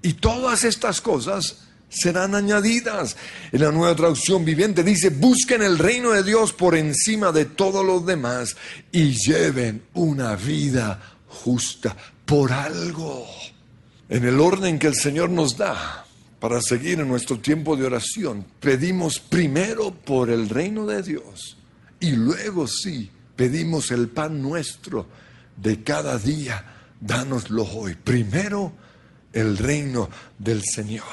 Y 0.00 0.14
todas 0.14 0.64
estas 0.64 1.00
cosas 1.00 1.64
serán 1.88 2.34
añadidas. 2.34 3.16
En 3.50 3.60
la 3.60 3.72
nueva 3.72 3.96
traducción 3.96 4.44
viviente 4.44 4.84
dice, 4.84 5.10
busquen 5.10 5.62
el 5.62 5.78
reino 5.78 6.12
de 6.12 6.22
Dios 6.22 6.52
por 6.52 6.76
encima 6.76 7.32
de 7.32 7.44
todos 7.44 7.84
los 7.84 8.06
demás 8.06 8.56
y 8.92 9.14
lleven 9.14 9.82
una 9.94 10.36
vida 10.36 11.18
justa 11.26 11.96
por 12.24 12.52
algo. 12.52 13.26
En 14.08 14.24
el 14.24 14.40
orden 14.40 14.78
que 14.78 14.86
el 14.86 14.94
Señor 14.94 15.28
nos 15.28 15.56
da 15.56 16.06
para 16.38 16.62
seguir 16.62 17.00
en 17.00 17.08
nuestro 17.08 17.40
tiempo 17.40 17.76
de 17.76 17.86
oración, 17.86 18.46
pedimos 18.60 19.18
primero 19.18 19.92
por 19.92 20.30
el 20.30 20.48
reino 20.48 20.86
de 20.86 21.02
Dios 21.02 21.56
y 21.98 22.12
luego 22.12 22.68
sí, 22.68 23.10
pedimos 23.36 23.90
el 23.90 24.08
pan 24.08 24.42
nuestro 24.42 25.06
de 25.56 25.82
cada 25.82 26.18
día, 26.18 26.64
dánoslo 27.00 27.64
hoy. 27.64 27.94
Primero 27.94 28.72
el 29.32 29.58
reino 29.58 30.08
del 30.38 30.62
Señor. 30.64 31.04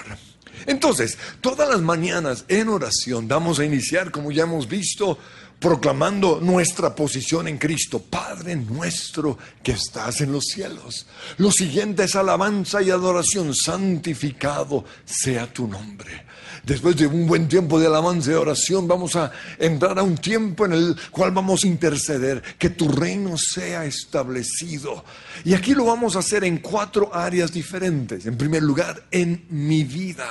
Entonces, 0.65 1.17
todas 1.41 1.67
las 1.67 1.81
mañanas 1.81 2.45
en 2.47 2.69
oración 2.69 3.27
vamos 3.27 3.59
a 3.59 3.65
iniciar, 3.65 4.11
como 4.11 4.31
ya 4.31 4.43
hemos 4.43 4.67
visto, 4.67 5.17
proclamando 5.63 6.41
nuestra 6.41 6.93
posición 6.93 7.47
en 7.47 7.57
Cristo. 7.57 7.99
Padre 7.99 8.57
nuestro 8.57 9.37
que 9.63 9.71
estás 9.71 10.19
en 10.19 10.33
los 10.33 10.43
cielos. 10.47 11.07
Lo 11.37 11.53
siguiente 11.53 12.03
es 12.03 12.17
alabanza 12.17 12.81
y 12.81 12.89
adoración. 12.91 13.55
Santificado 13.55 14.83
sea 15.05 15.47
tu 15.53 15.65
nombre. 15.65 16.25
Después 16.65 16.97
de 16.97 17.07
un 17.07 17.25
buen 17.25 17.47
tiempo 17.47 17.79
de 17.79 17.87
alabanza 17.87 18.31
y 18.31 18.33
oración, 18.33 18.89
vamos 18.89 19.15
a 19.15 19.31
entrar 19.57 19.97
a 19.97 20.03
un 20.03 20.17
tiempo 20.17 20.65
en 20.65 20.73
el 20.73 20.97
cual 21.11 21.31
vamos 21.31 21.63
a 21.63 21.67
interceder, 21.67 22.43
que 22.59 22.69
tu 22.69 22.89
reino 22.89 23.37
sea 23.37 23.85
establecido. 23.85 25.05
Y 25.45 25.53
aquí 25.53 25.73
lo 25.73 25.85
vamos 25.85 26.17
a 26.17 26.19
hacer 26.19 26.43
en 26.43 26.57
cuatro 26.57 27.09
áreas 27.15 27.53
diferentes. 27.53 28.25
En 28.25 28.37
primer 28.37 28.63
lugar, 28.63 29.05
en 29.11 29.45
mi 29.49 29.85
vida. 29.85 30.27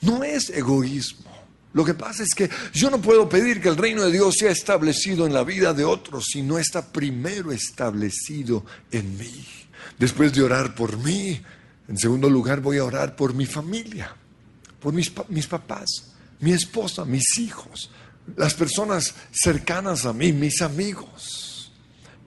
No 0.00 0.24
es 0.24 0.50
egoísmo. 0.50 1.25
Lo 1.76 1.84
que 1.84 1.92
pasa 1.92 2.22
es 2.22 2.32
que 2.34 2.48
yo 2.72 2.88
no 2.88 3.02
puedo 3.02 3.28
pedir 3.28 3.60
que 3.60 3.68
el 3.68 3.76
reino 3.76 4.02
de 4.02 4.10
Dios 4.10 4.36
sea 4.38 4.50
establecido 4.50 5.26
en 5.26 5.34
la 5.34 5.44
vida 5.44 5.74
de 5.74 5.84
otros 5.84 6.24
si 6.32 6.40
no 6.40 6.58
está 6.58 6.90
primero 6.90 7.52
establecido 7.52 8.64
en 8.90 9.18
mí. 9.18 9.46
Después 9.98 10.32
de 10.32 10.42
orar 10.42 10.74
por 10.74 10.96
mí, 10.96 11.38
en 11.86 11.98
segundo 11.98 12.30
lugar 12.30 12.62
voy 12.62 12.78
a 12.78 12.84
orar 12.84 13.14
por 13.14 13.34
mi 13.34 13.44
familia, 13.44 14.16
por 14.80 14.94
mis, 14.94 15.12
mis 15.28 15.46
papás, 15.46 16.14
mi 16.40 16.52
esposa, 16.52 17.04
mis 17.04 17.36
hijos, 17.36 17.90
las 18.36 18.54
personas 18.54 19.14
cercanas 19.30 20.06
a 20.06 20.14
mí, 20.14 20.32
mis 20.32 20.62
amigos. 20.62 21.74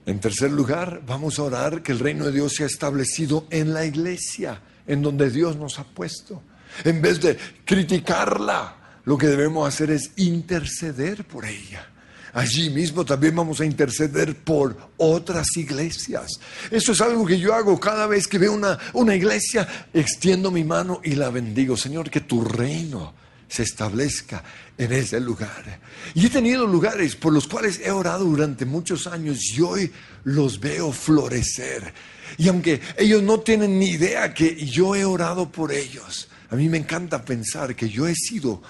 En 0.06 0.20
tercer 0.20 0.52
lugar, 0.52 1.02
vamos 1.04 1.40
a 1.40 1.42
orar 1.42 1.82
que 1.82 1.90
el 1.90 1.98
reino 1.98 2.26
de 2.26 2.30
Dios 2.30 2.52
sea 2.54 2.66
establecido 2.66 3.48
en 3.50 3.74
la 3.74 3.84
iglesia, 3.84 4.62
en 4.86 5.02
donde 5.02 5.28
Dios 5.28 5.56
nos 5.56 5.80
ha 5.80 5.84
puesto. 5.84 6.40
En 6.84 7.02
vez 7.02 7.20
de 7.20 7.36
criticarla, 7.64 8.76
lo 9.04 9.18
que 9.18 9.26
debemos 9.26 9.66
hacer 9.66 9.90
es 9.90 10.12
interceder 10.16 11.24
por 11.24 11.44
ella. 11.44 11.86
Allí 12.32 12.70
mismo 12.70 13.04
también 13.04 13.34
vamos 13.34 13.60
a 13.60 13.64
interceder 13.64 14.36
por 14.36 14.76
otras 14.98 15.56
iglesias. 15.56 16.38
Eso 16.70 16.92
es 16.92 17.00
algo 17.00 17.26
que 17.26 17.38
yo 17.38 17.54
hago 17.54 17.78
cada 17.80 18.06
vez 18.06 18.28
que 18.28 18.38
veo 18.38 18.52
una, 18.52 18.78
una 18.92 19.16
iglesia, 19.16 19.66
extiendo 19.92 20.50
mi 20.50 20.62
mano 20.62 21.00
y 21.02 21.16
la 21.16 21.30
bendigo. 21.30 21.76
Señor, 21.76 22.08
que 22.08 22.20
tu 22.20 22.44
reino 22.44 23.14
se 23.48 23.64
establezca 23.64 24.44
en 24.78 24.92
ese 24.92 25.18
lugar. 25.18 25.80
Y 26.14 26.26
he 26.26 26.30
tenido 26.30 26.66
lugares 26.66 27.16
por 27.16 27.32
los 27.32 27.48
cuales 27.48 27.80
he 27.84 27.90
orado 27.90 28.24
durante 28.24 28.64
muchos 28.64 29.08
años 29.08 29.40
y 29.52 29.60
hoy 29.60 29.92
los 30.22 30.60
veo 30.60 30.92
florecer. 30.92 31.92
Y 32.38 32.48
aunque 32.48 32.80
ellos 32.96 33.24
no 33.24 33.40
tienen 33.40 33.76
ni 33.78 33.90
idea 33.90 34.32
que 34.32 34.54
yo 34.64 34.94
he 34.94 35.04
orado 35.04 35.50
por 35.50 35.72
ellos, 35.72 36.28
a 36.48 36.54
mí 36.54 36.68
me 36.68 36.78
encanta 36.78 37.24
pensar 37.24 37.74
que 37.74 37.88
yo 37.88 38.06
he 38.06 38.14
sido 38.14 38.62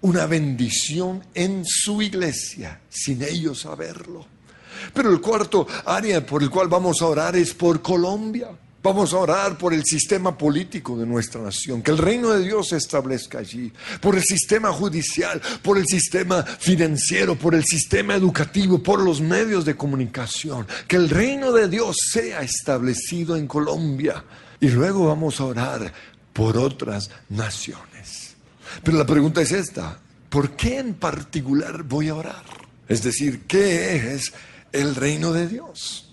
una 0.00 0.26
bendición 0.26 1.24
en 1.34 1.64
su 1.64 2.02
iglesia 2.02 2.80
sin 2.88 3.22
ellos 3.22 3.60
saberlo. 3.60 4.26
Pero 4.92 5.10
el 5.10 5.20
cuarto 5.20 5.66
área 5.84 6.24
por 6.24 6.42
el 6.42 6.50
cual 6.50 6.68
vamos 6.68 7.00
a 7.02 7.06
orar 7.06 7.36
es 7.36 7.54
por 7.54 7.80
Colombia, 7.82 8.50
Vamos 8.86 9.12
a 9.14 9.18
orar 9.18 9.58
por 9.58 9.74
el 9.74 9.84
sistema 9.84 10.38
político 10.38 10.96
de 10.96 11.04
nuestra 11.04 11.42
nación, 11.42 11.82
que 11.82 11.90
el 11.90 11.98
reino 11.98 12.30
de 12.30 12.44
Dios 12.44 12.68
se 12.68 12.76
establezca 12.76 13.38
allí, 13.38 13.72
por 14.00 14.14
el 14.14 14.22
sistema 14.22 14.72
judicial, 14.72 15.42
por 15.60 15.76
el 15.76 15.84
sistema 15.86 16.44
financiero, 16.44 17.34
por 17.34 17.56
el 17.56 17.64
sistema 17.64 18.14
educativo, 18.14 18.80
por 18.80 19.02
los 19.02 19.20
medios 19.20 19.64
de 19.64 19.76
comunicación, 19.76 20.68
que 20.86 20.94
el 20.94 21.10
reino 21.10 21.50
de 21.50 21.66
Dios 21.68 21.96
sea 22.12 22.42
establecido 22.42 23.34
en 23.34 23.48
Colombia. 23.48 24.22
Y 24.60 24.68
luego 24.68 25.08
vamos 25.08 25.40
a 25.40 25.46
orar 25.46 25.92
por 26.32 26.56
otras 26.56 27.10
naciones. 27.28 28.25
Pero 28.82 28.98
la 28.98 29.06
pregunta 29.06 29.42
es 29.42 29.52
esta, 29.52 29.98
¿por 30.28 30.56
qué 30.56 30.78
en 30.78 30.94
particular 30.94 31.82
voy 31.82 32.08
a 32.08 32.14
orar? 32.14 32.44
Es 32.88 33.02
decir, 33.02 33.42
¿qué 33.46 34.14
es 34.14 34.32
el 34.72 34.94
reino 34.94 35.32
de 35.32 35.48
Dios? 35.48 36.06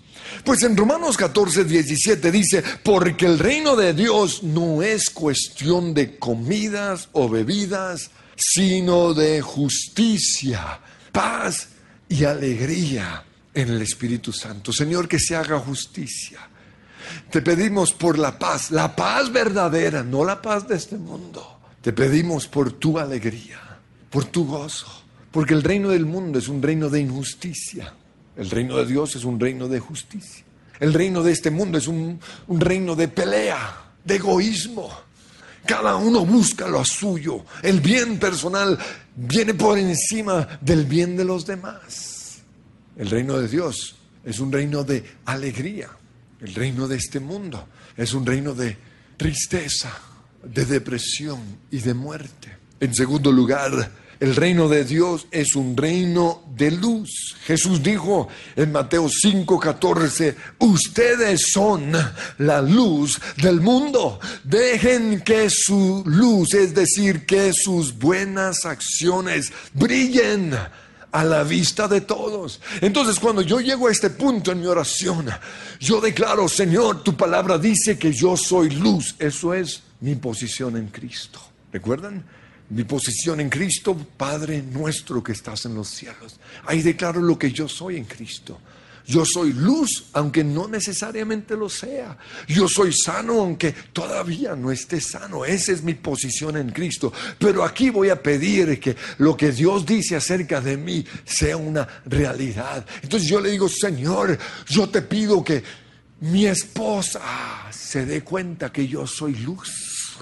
Pues 0.44 0.62
en 0.62 0.76
Romanos 0.76 1.16
14, 1.16 1.64
17 1.64 2.30
dice, 2.30 2.64
porque 2.82 3.26
el 3.26 3.38
reino 3.38 3.76
de 3.76 3.92
Dios 3.92 4.42
no 4.42 4.82
es 4.82 5.10
cuestión 5.10 5.94
de 5.94 6.18
comidas 6.18 7.08
o 7.12 7.28
bebidas, 7.28 8.10
sino 8.36 9.14
de 9.14 9.40
justicia, 9.40 10.80
paz 11.12 11.68
y 12.08 12.24
alegría 12.24 13.24
en 13.52 13.68
el 13.68 13.82
Espíritu 13.82 14.32
Santo. 14.32 14.72
Señor, 14.72 15.08
que 15.08 15.18
se 15.18 15.36
haga 15.36 15.58
justicia. 15.60 16.40
Te 17.30 17.42
pedimos 17.42 17.92
por 17.92 18.18
la 18.18 18.38
paz, 18.38 18.70
la 18.70 18.94
paz 18.96 19.32
verdadera, 19.32 20.02
no 20.02 20.24
la 20.24 20.40
paz 20.42 20.66
de 20.66 20.76
este 20.76 20.96
mundo. 20.96 21.60
Te 21.84 21.92
pedimos 21.92 22.48
por 22.48 22.72
tu 22.72 22.98
alegría, 22.98 23.60
por 24.08 24.24
tu 24.24 24.46
gozo, 24.46 24.86
porque 25.30 25.52
el 25.52 25.62
reino 25.62 25.90
del 25.90 26.06
mundo 26.06 26.38
es 26.38 26.48
un 26.48 26.62
reino 26.62 26.88
de 26.88 26.98
injusticia. 26.98 27.92
El 28.38 28.48
reino 28.48 28.78
de 28.78 28.86
Dios 28.86 29.14
es 29.16 29.24
un 29.24 29.38
reino 29.38 29.68
de 29.68 29.80
justicia. 29.80 30.46
El 30.80 30.94
reino 30.94 31.22
de 31.22 31.32
este 31.32 31.50
mundo 31.50 31.76
es 31.76 31.86
un, 31.86 32.18
reino 32.48 32.96
de 32.96 33.08
pelea, 33.08 33.92
de 34.02 34.16
egoísmo. 34.16 34.90
Cada 35.66 35.96
uno 35.96 36.24
busca 36.24 36.66
lo 36.68 36.82
suyo. 36.86 37.44
El 37.62 37.82
bien 37.82 38.18
personal 38.18 38.78
viene 39.14 39.52
por 39.52 39.78
encima 39.78 40.58
del 40.62 40.86
bien 40.86 41.18
de 41.18 41.26
los 41.26 41.44
demás. 41.44 42.38
El 42.96 43.10
reino 43.10 43.36
de 43.36 43.46
Dios 43.46 43.94
es 44.24 44.40
un 44.40 44.50
reino 44.50 44.84
de 44.84 45.04
alegría. 45.26 45.90
El 46.40 46.54
reino 46.54 46.88
de 46.88 46.96
este 46.96 47.20
mundo 47.20 47.68
es 47.94 48.14
un 48.14 48.24
reino 48.24 48.54
de 48.54 48.74
tristeza, 49.18 49.92
de 50.44 50.64
depresión 50.64 51.40
y 51.70 51.78
de 51.78 51.94
muerte. 51.94 52.56
En 52.80 52.94
segundo 52.94 53.32
lugar, 53.32 53.90
el 54.20 54.36
reino 54.36 54.68
de 54.68 54.84
Dios 54.84 55.26
es 55.30 55.54
un 55.54 55.76
reino 55.76 56.44
de 56.56 56.70
luz. 56.70 57.36
Jesús 57.44 57.82
dijo 57.82 58.28
en 58.56 58.72
Mateo 58.72 59.08
5:14, 59.08 60.36
ustedes 60.60 61.50
son 61.52 61.92
la 62.38 62.62
luz 62.62 63.20
del 63.36 63.60
mundo. 63.60 64.20
Dejen 64.44 65.20
que 65.20 65.50
su 65.50 66.02
luz, 66.06 66.54
es 66.54 66.74
decir, 66.74 67.26
que 67.26 67.52
sus 67.52 67.98
buenas 67.98 68.64
acciones 68.64 69.52
brillen 69.72 70.54
a 71.14 71.22
la 71.22 71.44
vista 71.44 71.86
de 71.86 72.00
todos. 72.00 72.60
Entonces, 72.80 73.20
cuando 73.20 73.40
yo 73.40 73.60
llego 73.60 73.86
a 73.86 73.92
este 73.92 74.10
punto 74.10 74.50
en 74.50 74.60
mi 74.60 74.66
oración, 74.66 75.30
yo 75.78 76.00
declaro, 76.00 76.48
Señor, 76.48 77.04
tu 77.04 77.16
palabra 77.16 77.56
dice 77.56 77.96
que 77.96 78.12
yo 78.12 78.36
soy 78.36 78.70
luz. 78.70 79.14
Eso 79.20 79.54
es 79.54 79.84
mi 80.00 80.16
posición 80.16 80.76
en 80.76 80.88
Cristo. 80.88 81.38
¿Recuerdan? 81.72 82.24
Mi 82.70 82.82
posición 82.82 83.38
en 83.38 83.48
Cristo, 83.48 83.96
Padre 84.16 84.60
nuestro 84.60 85.22
que 85.22 85.30
estás 85.30 85.66
en 85.66 85.76
los 85.76 85.86
cielos. 85.86 86.40
Ahí 86.66 86.82
declaro 86.82 87.20
lo 87.22 87.38
que 87.38 87.52
yo 87.52 87.68
soy 87.68 87.96
en 87.96 88.06
Cristo. 88.06 88.58
Yo 89.06 89.24
soy 89.24 89.52
luz, 89.52 90.06
aunque 90.14 90.42
no 90.42 90.66
necesariamente 90.66 91.56
lo 91.56 91.68
sea. 91.68 92.16
Yo 92.48 92.68
soy 92.68 92.92
sano, 92.92 93.40
aunque 93.40 93.72
todavía 93.92 94.56
no 94.56 94.72
esté 94.72 95.00
sano. 95.00 95.44
Esa 95.44 95.72
es 95.72 95.82
mi 95.82 95.94
posición 95.94 96.56
en 96.56 96.70
Cristo. 96.70 97.12
Pero 97.38 97.64
aquí 97.64 97.90
voy 97.90 98.08
a 98.08 98.22
pedir 98.22 98.80
que 98.80 98.96
lo 99.18 99.36
que 99.36 99.52
Dios 99.52 99.84
dice 99.84 100.16
acerca 100.16 100.60
de 100.62 100.78
mí 100.78 101.04
sea 101.24 101.56
una 101.56 101.86
realidad. 102.06 102.86
Entonces 103.02 103.28
yo 103.28 103.40
le 103.40 103.50
digo, 103.50 103.68
Señor, 103.68 104.38
yo 104.68 104.88
te 104.88 105.02
pido 105.02 105.44
que 105.44 105.62
mi 106.20 106.46
esposa 106.46 107.20
se 107.70 108.06
dé 108.06 108.22
cuenta 108.22 108.72
que 108.72 108.88
yo 108.88 109.06
soy 109.06 109.34
luz. 109.34 110.16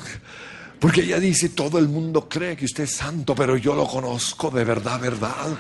Porque 0.80 1.02
ella 1.02 1.20
dice, 1.20 1.50
todo 1.50 1.78
el 1.78 1.86
mundo 1.86 2.28
cree 2.28 2.56
que 2.56 2.64
usted 2.64 2.84
es 2.84 2.96
santo, 2.96 3.36
pero 3.36 3.56
yo 3.56 3.76
lo 3.76 3.86
conozco 3.86 4.50
de 4.50 4.64
verdad, 4.64 4.98
verdad. 4.98 5.56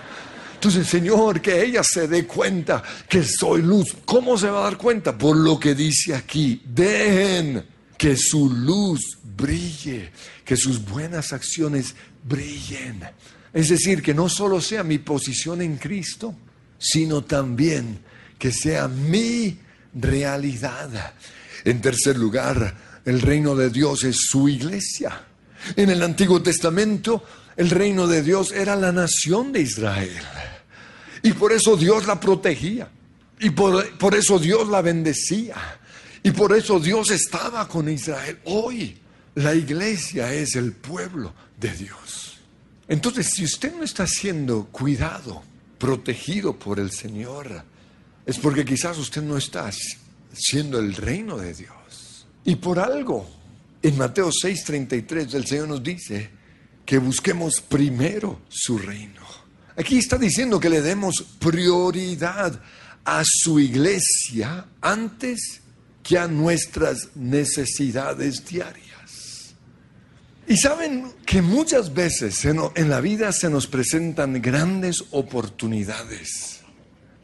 Entonces, 0.62 0.86
Señor, 0.86 1.40
que 1.40 1.60
ella 1.60 1.82
se 1.82 2.06
dé 2.06 2.24
cuenta 2.24 2.84
que 3.08 3.24
soy 3.24 3.62
luz. 3.62 3.96
¿Cómo 4.04 4.38
se 4.38 4.48
va 4.48 4.60
a 4.60 4.62
dar 4.70 4.78
cuenta? 4.78 5.18
Por 5.18 5.36
lo 5.36 5.58
que 5.58 5.74
dice 5.74 6.14
aquí. 6.14 6.62
Dejen 6.64 7.64
que 7.98 8.16
su 8.16 8.48
luz 8.48 9.18
brille, 9.36 10.12
que 10.44 10.56
sus 10.56 10.84
buenas 10.84 11.32
acciones 11.32 11.96
brillen. 12.22 13.02
Es 13.52 13.70
decir, 13.70 14.02
que 14.02 14.14
no 14.14 14.28
solo 14.28 14.60
sea 14.60 14.84
mi 14.84 14.98
posición 14.98 15.62
en 15.62 15.78
Cristo, 15.78 16.32
sino 16.78 17.24
también 17.24 17.98
que 18.38 18.52
sea 18.52 18.86
mi 18.86 19.58
realidad. 19.92 21.14
En 21.64 21.80
tercer 21.80 22.16
lugar, 22.16 23.00
el 23.04 23.20
reino 23.20 23.56
de 23.56 23.68
Dios 23.68 24.04
es 24.04 24.28
su 24.28 24.48
iglesia. 24.48 25.24
En 25.74 25.90
el 25.90 26.04
Antiguo 26.04 26.40
Testamento, 26.40 27.24
el 27.56 27.68
reino 27.68 28.06
de 28.06 28.22
Dios 28.22 28.52
era 28.52 28.76
la 28.76 28.92
nación 28.92 29.52
de 29.52 29.62
Israel. 29.62 30.22
Y 31.22 31.32
por 31.32 31.52
eso 31.52 31.76
Dios 31.76 32.06
la 32.06 32.18
protegía. 32.18 32.90
Y 33.40 33.50
por, 33.50 33.98
por 33.98 34.14
eso 34.14 34.38
Dios 34.38 34.68
la 34.68 34.82
bendecía. 34.82 35.56
Y 36.22 36.30
por 36.30 36.56
eso 36.56 36.78
Dios 36.78 37.10
estaba 37.10 37.66
con 37.68 37.88
Israel. 37.88 38.38
Hoy 38.44 38.96
la 39.34 39.54
iglesia 39.54 40.32
es 40.32 40.56
el 40.56 40.72
pueblo 40.72 41.32
de 41.58 41.70
Dios. 41.72 42.38
Entonces, 42.88 43.30
si 43.30 43.44
usted 43.44 43.74
no 43.74 43.84
está 43.84 44.06
siendo 44.06 44.66
cuidado, 44.66 45.42
protegido 45.78 46.56
por 46.58 46.78
el 46.78 46.92
Señor, 46.92 47.64
es 48.26 48.38
porque 48.38 48.64
quizás 48.64 48.98
usted 48.98 49.22
no 49.22 49.36
está 49.36 49.70
siendo 50.32 50.78
el 50.78 50.94
reino 50.94 51.36
de 51.36 51.54
Dios. 51.54 52.26
Y 52.44 52.56
por 52.56 52.78
algo, 52.78 53.28
en 53.82 53.96
Mateo 53.96 54.30
6:33 54.30 55.34
el 55.34 55.46
Señor 55.46 55.68
nos 55.68 55.82
dice 55.82 56.30
que 56.84 56.98
busquemos 56.98 57.60
primero 57.60 58.42
su 58.48 58.78
reino. 58.78 59.21
Aquí 59.76 59.98
está 59.98 60.18
diciendo 60.18 60.60
que 60.60 60.68
le 60.68 60.82
demos 60.82 61.22
prioridad 61.38 62.60
a 63.04 63.22
su 63.24 63.58
iglesia 63.58 64.66
antes 64.80 65.60
que 66.02 66.18
a 66.18 66.28
nuestras 66.28 67.08
necesidades 67.14 68.44
diarias. 68.44 69.54
Y 70.46 70.56
saben 70.56 71.12
que 71.24 71.40
muchas 71.40 71.94
veces 71.94 72.44
en, 72.44 72.88
la 72.88 73.00
vida 73.00 73.32
se 73.32 73.48
nos 73.48 73.66
presentan 73.66 74.42
grandes 74.42 75.04
oportunidades 75.12 76.60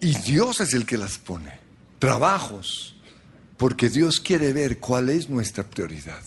y 0.00 0.14
Dios 0.14 0.60
es 0.60 0.72
el 0.72 0.86
que 0.86 0.96
las 0.96 1.18
pone. 1.18 1.58
Trabajos, 1.98 2.96
porque 3.56 3.90
Dios 3.90 4.20
quiere 4.20 4.52
ver 4.52 4.78
cuál 4.78 5.10
es 5.10 5.28
nuestra 5.28 5.64
prioridad. 5.64 6.22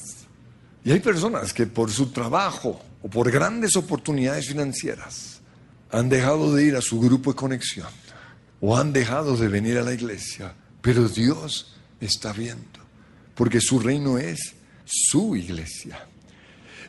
Y 0.84 0.92
hay 0.92 1.00
personas 1.00 1.54
que 1.54 1.66
por 1.66 1.90
su 1.92 2.12
trabajo 2.12 2.82
o 3.02 3.10
por 3.10 3.32
grandes 3.32 3.76
oportunidades 3.76 4.48
financieras 4.48 5.41
han 5.92 6.10
dejado 6.10 6.54
de 6.54 6.66
ir 6.66 6.76
a 6.76 6.82
su 6.82 7.00
grupo 7.00 7.32
de 7.32 7.36
conexión 7.36 7.90
o 8.60 8.78
han 8.78 8.94
dejado 8.94 9.36
de 9.38 9.48
venir 9.48 9.78
a 9.78 9.84
la 9.84 9.94
iglesia, 9.94 10.54
pero 10.82 11.10
Dios 11.10 11.76
está 12.00 12.32
viendo, 12.32 12.80
porque 13.36 13.60
su 13.60 13.80
reino 13.80 14.18
es 14.18 14.56
su 14.86 15.36
iglesia. 15.36 16.08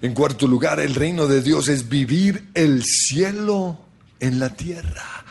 En 0.00 0.14
cuarto 0.14 0.46
lugar, 0.46 0.80
el 0.80 0.94
reino 0.94 1.26
de 1.26 1.42
Dios 1.42 1.68
es 1.68 1.88
vivir 1.88 2.48
el 2.54 2.82
cielo 2.84 3.78
en 4.20 4.38
la 4.38 4.54
tierra. 4.54 5.24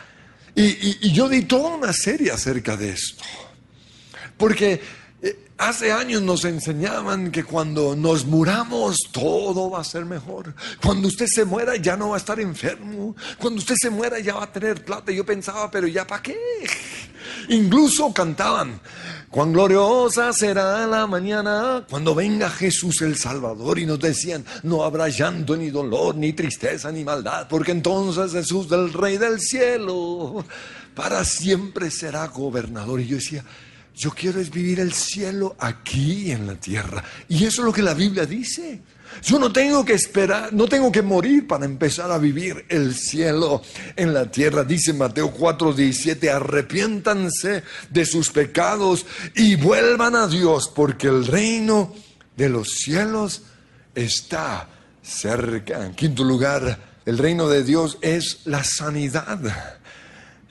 Y, 0.54 1.10
yo 1.12 1.28
di 1.28 1.42
toda 1.42 1.74
una 1.74 1.92
serie 1.92 2.30
acerca 2.30 2.76
de 2.76 2.90
esto, 2.90 3.24
porque 4.36 4.80
hace 5.58 5.92
años 5.92 6.22
nos 6.22 6.44
enseñaban 6.44 7.30
que 7.30 7.44
cuando 7.44 7.94
nos 7.94 8.26
muramos 8.26 8.98
todo 9.12 9.70
va 9.70 9.80
a 9.80 9.84
ser 9.84 10.04
mejor. 10.04 10.54
Cuando 10.82 11.08
usted 11.08 11.26
se 11.26 11.44
muera 11.44 11.76
ya 11.76 11.96
no 11.96 12.10
va 12.10 12.16
a 12.16 12.18
estar 12.18 12.40
enfermo. 12.40 13.14
Cuando 13.38 13.60
usted 13.60 13.76
se 13.80 13.90
muera 13.90 14.18
ya 14.18 14.34
va 14.34 14.44
a 14.44 14.52
tener 14.52 14.84
plata. 14.84 15.12
Yo 15.12 15.24
pensaba, 15.24 15.70
pero 15.70 15.86
ya 15.86 16.06
para 16.06 16.22
qué. 16.22 16.36
Incluso 17.48 18.12
cantaban, 18.12 18.80
cuán 19.30 19.52
gloriosa 19.52 20.32
será 20.32 20.86
la 20.86 21.06
mañana 21.06 21.84
cuando 21.88 22.14
venga 22.14 22.50
Jesús 22.50 23.00
el 23.02 23.16
Salvador. 23.16 23.78
Y 23.78 23.86
nos 23.86 24.00
decían, 24.00 24.44
no 24.64 24.82
habrá 24.82 25.08
llanto 25.08 25.56
ni 25.56 25.70
dolor, 25.70 26.16
ni 26.16 26.32
tristeza, 26.32 26.90
ni 26.90 27.04
maldad, 27.04 27.46
porque 27.48 27.72
entonces 27.72 28.32
Jesús 28.32 28.68
del 28.68 28.92
Rey 28.92 29.18
del 29.18 29.40
cielo 29.40 30.44
para 30.94 31.24
siempre 31.24 31.90
será 31.90 32.26
gobernador. 32.26 33.00
Y 33.00 33.06
yo 33.06 33.16
decía, 33.16 33.44
Yo 33.94 34.10
quiero 34.10 34.40
es 34.40 34.50
vivir 34.50 34.80
el 34.80 34.92
cielo 34.92 35.54
aquí 35.58 36.30
en 36.30 36.46
la 36.46 36.54
tierra. 36.54 37.04
Y 37.28 37.44
eso 37.44 37.62
es 37.62 37.66
lo 37.66 37.72
que 37.72 37.82
la 37.82 37.94
Biblia 37.94 38.24
dice. 38.24 38.80
Yo 39.20 39.38
no 39.38 39.52
tengo 39.52 39.84
que 39.84 39.92
esperar, 39.92 40.52
no 40.52 40.66
tengo 40.66 40.90
que 40.90 41.02
morir 41.02 41.46
para 41.46 41.66
empezar 41.66 42.10
a 42.10 42.18
vivir 42.18 42.64
el 42.68 42.94
cielo 42.94 43.62
en 43.94 44.14
la 44.14 44.30
tierra. 44.30 44.64
Dice 44.64 44.94
Mateo 44.94 45.30
4, 45.32 45.74
17, 45.74 46.30
arrepiéntanse 46.30 47.62
de 47.90 48.06
sus 48.06 48.30
pecados 48.30 49.04
y 49.34 49.56
vuelvan 49.56 50.16
a 50.16 50.26
Dios, 50.26 50.70
porque 50.74 51.08
el 51.08 51.26
reino 51.26 51.94
de 52.36 52.48
los 52.48 52.70
cielos 52.70 53.42
está 53.94 54.68
cerca. 55.02 55.84
En 55.84 55.94
quinto 55.94 56.24
lugar, 56.24 56.78
el 57.04 57.18
reino 57.18 57.48
de 57.48 57.64
Dios 57.64 57.98
es 58.00 58.40
la 58.46 58.64
sanidad. 58.64 59.80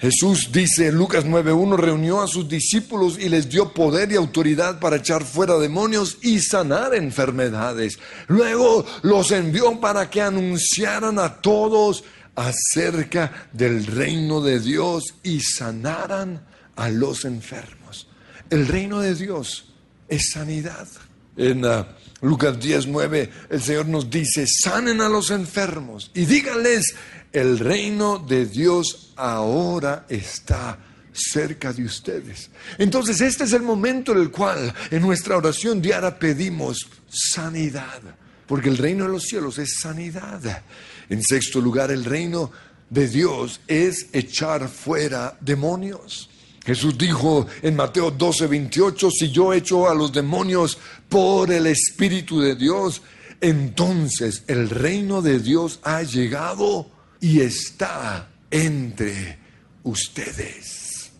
Jesús 0.01 0.49
dice 0.51 0.87
en 0.87 0.95
Lucas 0.95 1.25
9.1, 1.27 1.77
reunió 1.77 2.23
a 2.23 2.27
sus 2.27 2.49
discípulos 2.49 3.19
y 3.19 3.29
les 3.29 3.47
dio 3.49 3.71
poder 3.71 4.11
y 4.11 4.15
autoridad 4.15 4.79
para 4.79 4.95
echar 4.95 5.23
fuera 5.23 5.59
demonios 5.59 6.17
y 6.23 6.39
sanar 6.39 6.95
enfermedades. 6.95 7.99
Luego 8.27 8.83
los 9.03 9.29
envió 9.29 9.79
para 9.79 10.09
que 10.09 10.23
anunciaran 10.23 11.19
a 11.19 11.39
todos 11.39 12.03
acerca 12.35 13.47
del 13.53 13.85
reino 13.85 14.41
de 14.41 14.59
Dios 14.59 15.03
y 15.21 15.39
sanaran 15.41 16.47
a 16.75 16.89
los 16.89 17.23
enfermos. 17.23 18.07
El 18.49 18.67
reino 18.67 19.01
de 19.01 19.13
Dios 19.13 19.71
es 20.07 20.31
sanidad. 20.31 20.87
En 21.37 21.63
uh, 21.63 21.85
Lucas 22.21 22.57
10.9 22.59 23.29
el 23.51 23.61
Señor 23.61 23.85
nos 23.85 24.09
dice, 24.09 24.45
sanen 24.47 24.99
a 24.99 25.09
los 25.09 25.29
enfermos 25.29 26.09
y 26.15 26.25
díganles, 26.25 26.95
el 27.31 27.59
reino 27.59 28.19
de 28.19 28.45
Dios 28.45 29.13
ahora 29.15 30.05
está 30.09 30.77
cerca 31.13 31.73
de 31.73 31.83
ustedes. 31.83 32.49
Entonces 32.77 33.21
este 33.21 33.43
es 33.43 33.53
el 33.53 33.61
momento 33.61 34.11
en 34.11 34.19
el 34.19 34.31
cual 34.31 34.73
en 34.89 35.01
nuestra 35.01 35.37
oración 35.37 35.81
diaria 35.81 36.17
pedimos 36.17 36.87
sanidad, 37.09 38.01
porque 38.47 38.69
el 38.69 38.77
reino 38.77 39.05
de 39.05 39.11
los 39.11 39.23
cielos 39.23 39.57
es 39.57 39.79
sanidad. 39.79 40.63
En 41.09 41.23
sexto 41.23 41.59
lugar, 41.59 41.91
el 41.91 42.05
reino 42.05 42.51
de 42.89 43.07
Dios 43.07 43.61
es 43.67 44.07
echar 44.13 44.67
fuera 44.69 45.37
demonios. 45.39 46.29
Jesús 46.63 46.97
dijo 46.97 47.47
en 47.61 47.75
Mateo 47.75 48.11
12, 48.11 48.47
28, 48.47 49.09
si 49.09 49.31
yo 49.31 49.51
echo 49.51 49.89
a 49.89 49.95
los 49.95 50.11
demonios 50.11 50.77
por 51.09 51.51
el 51.51 51.65
Espíritu 51.67 52.39
de 52.39 52.55
Dios, 52.55 53.01
entonces 53.39 54.43
el 54.47 54.69
reino 54.69 55.23
de 55.23 55.39
Dios 55.39 55.79
ha 55.83 56.03
llegado 56.03 56.90
y 57.21 57.39
está 57.39 58.27
entre 58.49 59.37
ustedes. 59.83 61.11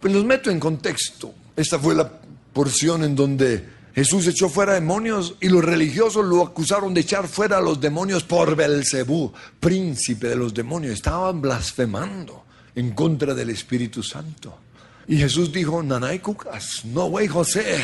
Pues 0.00 0.14
los 0.14 0.24
meto 0.24 0.50
en 0.50 0.58
contexto. 0.58 1.34
Esta 1.54 1.78
fue 1.78 1.94
la 1.94 2.10
porción 2.52 3.04
en 3.04 3.14
donde 3.14 3.68
Jesús 3.94 4.26
echó 4.28 4.48
fuera 4.48 4.74
demonios 4.74 5.34
y 5.40 5.48
los 5.48 5.64
religiosos 5.64 6.24
lo 6.24 6.42
acusaron 6.42 6.94
de 6.94 7.02
echar 7.02 7.28
fuera 7.28 7.58
a 7.58 7.60
los 7.60 7.80
demonios 7.80 8.22
por 8.22 8.56
Belcebú, 8.56 9.32
príncipe 9.58 10.28
de 10.28 10.36
los 10.36 10.54
demonios. 10.54 10.94
Estaban 10.94 11.42
blasfemando 11.42 12.44
en 12.74 12.92
contra 12.92 13.34
del 13.34 13.50
Espíritu 13.50 14.02
Santo. 14.02 14.56
Y 15.08 15.16
Jesús 15.16 15.52
dijo, 15.52 15.82
Nanay 15.82 16.20
Cucas, 16.20 16.84
no 16.84 17.06
güey 17.06 17.26
José, 17.26 17.82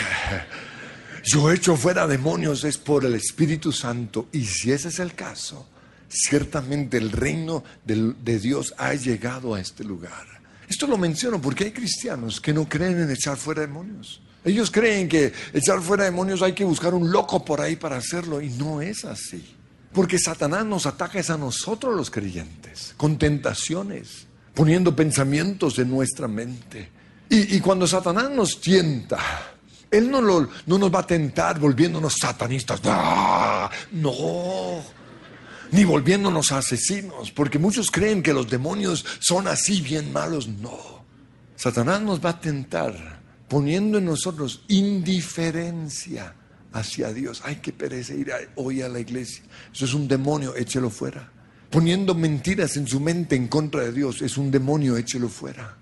yo 1.24 1.50
echo 1.50 1.76
fuera 1.76 2.07
demonios 2.07 2.62
es 2.62 2.79
por 2.79 3.05
el 3.05 3.16
Espíritu 3.16 3.72
Santo. 3.72 4.29
Y 4.33 4.44
si 4.44 4.70
ese 4.70 4.88
es 4.88 5.00
el 5.00 5.14
caso, 5.14 5.66
ciertamente 6.09 6.97
el 6.97 7.12
reino 7.12 7.64
de, 7.85 8.38
Dios 8.38 8.75
ha 8.79 8.95
llegado 8.95 9.55
a 9.55 9.61
este 9.61 9.85
lugar. 9.85 10.25
Esto 10.69 10.87
lo 10.87 10.99
menciono 10.99 11.40
porque 11.40 11.64
hay 11.64 11.73
cristianos 11.73 12.40
que 12.40 12.53
no 12.53 12.69
creen 12.69 13.01
en 13.01 13.11
echar 13.11 13.37
fuera 13.37 13.62
demonios. 13.62 14.21
Ellos 14.45 14.71
creen 14.71 15.09
que 15.09 15.33
echar 15.53 15.81
fuera 15.81 16.05
demonios 16.05 16.42
hay 16.42 16.53
que 16.53 16.64
buscar 16.64 16.95
un 16.95 17.11
loco 17.11 17.45
por 17.45 17.61
ahí 17.61 17.77
para 17.77 17.97
hacerlo 17.97 18.40
y 18.40 18.51
no 18.51 18.81
es 18.81 19.05
así. 19.05 19.55
Porque 19.92 20.19
Satanás 20.19 20.64
nos 20.64 20.87
ataca 20.87 21.21
a 21.33 21.37
nosotros 21.37 21.95
los 21.97 22.11
creyentes, 22.11 22.95
con 22.97 23.16
tentaciones, 23.16 24.27
poniendo 24.55 24.95
pensamientos 24.95 25.79
en 25.79 25.90
nuestra 25.90 26.29
mente. 26.29 26.90
Y, 27.29 27.59
cuando 27.61 27.87
Satanás 27.87 28.31
nos 28.31 28.61
tienta, 28.61 29.19
Él 29.90 30.11
no 30.11 30.21
nos 30.21 30.95
va 30.95 31.01
a 31.01 31.07
tentar 31.07 31.59
volviéndonos 31.59 32.14
satanistas. 32.14 32.81
¡Ah! 32.85 33.69
No, 33.92 34.83
ni 35.72 35.85
volviéndonos 35.85 36.52
asesinos, 36.52 37.31
porque 37.31 37.59
muchos 37.59 37.90
creen 37.90 38.22
que 38.22 38.33
los 38.33 38.48
demonios 38.48 39.05
son 39.20 39.48
así 39.48 39.81
bien 39.81 40.12
malos. 40.12 40.48
No, 40.48 41.05
Satanás 41.57 42.02
nos 42.02 42.24
va 42.24 42.31
a 42.31 42.40
tentar 42.40 43.20
poniendo 43.48 43.98
en 43.98 44.05
nosotros 44.05 44.64
indiferencia 44.68 46.35
hacia 46.72 47.12
Dios. 47.12 47.42
Ay, 47.44 47.57
qué 47.62 47.72
pereza 47.72 48.14
ir 48.14 48.33
hoy 48.57 48.83
a 48.83 48.88
la 48.88 49.00
iglesia. 49.00 49.42
Eso 49.72 49.85
es 49.85 49.94
un 49.94 50.09
demonio, 50.09 50.55
échelo 50.57 50.90
fuera. 50.90 51.33
Poniendo 51.70 52.14
mentiras 52.14 52.76
en 52.76 52.87
su 52.87 53.00
mente 53.00 53.35
en 53.35 53.48
contra 53.48 53.83
de 53.83 53.92
Dios, 53.92 54.22
es 54.22 54.37
un 54.37 54.50
demonio, 54.50 54.96
échelo 54.96 55.29
fuera. 55.29 55.76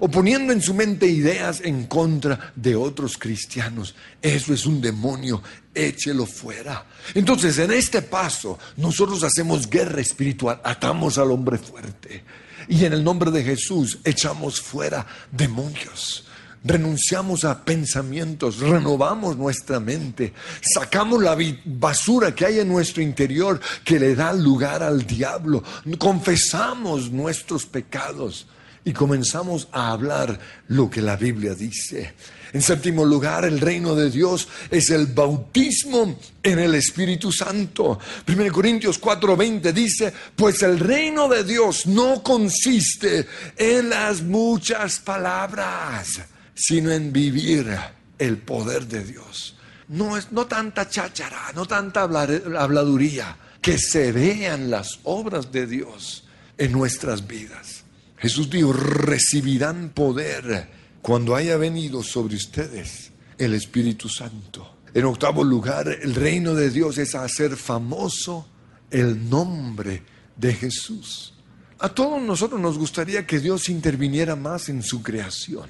O 0.00 0.08
poniendo 0.08 0.52
en 0.52 0.62
su 0.62 0.74
mente 0.74 1.06
ideas 1.06 1.60
en 1.62 1.86
contra 1.86 2.52
de 2.54 2.76
otros 2.76 3.18
cristianos. 3.18 3.94
Eso 4.22 4.54
es 4.54 4.66
un 4.66 4.80
demonio, 4.80 5.42
échelo 5.74 6.26
fuera. 6.26 6.86
Entonces, 7.14 7.58
en 7.58 7.72
este 7.72 8.02
paso, 8.02 8.58
nosotros 8.76 9.22
hacemos 9.24 9.68
guerra 9.68 10.00
espiritual, 10.00 10.60
atamos 10.62 11.18
al 11.18 11.30
hombre 11.30 11.58
fuerte. 11.58 12.24
Y 12.68 12.84
en 12.84 12.92
el 12.92 13.02
nombre 13.02 13.30
de 13.30 13.42
Jesús 13.42 13.98
echamos 14.04 14.60
fuera 14.60 15.06
demonios. 15.32 16.24
Renunciamos 16.64 17.44
a 17.44 17.64
pensamientos, 17.64 18.58
renovamos 18.58 19.36
nuestra 19.36 19.78
mente, 19.78 20.34
sacamos 20.60 21.22
la 21.22 21.36
basura 21.64 22.34
que 22.34 22.46
hay 22.46 22.58
en 22.58 22.68
nuestro 22.68 23.00
interior 23.00 23.60
que 23.84 24.00
le 24.00 24.16
da 24.16 24.32
lugar 24.32 24.82
al 24.82 25.06
diablo, 25.06 25.62
confesamos 25.98 27.12
nuestros 27.12 27.64
pecados 27.64 28.48
y 28.88 28.92
comenzamos 28.94 29.68
a 29.72 29.90
hablar 29.90 30.40
lo 30.68 30.88
que 30.88 31.02
la 31.02 31.14
Biblia 31.14 31.54
dice. 31.54 32.14
En 32.54 32.62
séptimo 32.62 33.04
lugar, 33.04 33.44
el 33.44 33.60
reino 33.60 33.94
de 33.94 34.08
Dios 34.08 34.48
es 34.70 34.88
el 34.88 35.08
bautismo 35.08 36.18
en 36.42 36.58
el 36.58 36.74
Espíritu 36.74 37.30
Santo. 37.30 37.98
1 38.26 38.50
Corintios 38.50 38.98
4:20 38.98 39.74
dice, 39.74 40.10
pues 40.34 40.62
el 40.62 40.78
reino 40.78 41.28
de 41.28 41.44
Dios 41.44 41.84
no 41.84 42.22
consiste 42.22 43.26
en 43.58 43.90
las 43.90 44.22
muchas 44.22 45.00
palabras, 45.00 46.20
sino 46.54 46.90
en 46.90 47.12
vivir 47.12 47.76
el 48.18 48.38
poder 48.38 48.86
de 48.86 49.04
Dios. 49.04 49.54
No 49.88 50.16
es 50.16 50.32
no 50.32 50.46
tanta 50.46 50.88
cháchara, 50.88 51.52
no 51.54 51.66
tanta 51.66 52.04
habladuría, 52.04 53.36
que 53.60 53.76
se 53.76 54.12
vean 54.12 54.70
las 54.70 55.00
obras 55.02 55.52
de 55.52 55.66
Dios 55.66 56.24
en 56.56 56.72
nuestras 56.72 57.26
vidas. 57.26 57.77
Jesús 58.18 58.50
dijo, 58.50 58.72
recibirán 58.72 59.90
poder 59.90 60.68
cuando 61.02 61.36
haya 61.36 61.56
venido 61.56 62.02
sobre 62.02 62.36
ustedes 62.36 63.12
el 63.38 63.54
Espíritu 63.54 64.08
Santo. 64.08 64.78
En 64.94 65.04
octavo 65.04 65.44
lugar, 65.44 65.88
el 65.88 66.14
reino 66.14 66.54
de 66.54 66.70
Dios 66.70 66.98
es 66.98 67.14
hacer 67.14 67.56
famoso 67.56 68.48
el 68.90 69.28
nombre 69.28 70.02
de 70.36 70.54
Jesús. 70.54 71.34
A 71.78 71.88
todos 71.88 72.20
nosotros 72.20 72.60
nos 72.60 72.76
gustaría 72.76 73.26
que 73.26 73.38
Dios 73.38 73.68
interviniera 73.68 74.34
más 74.34 74.68
en 74.68 74.82
su 74.82 75.02
creación, 75.02 75.68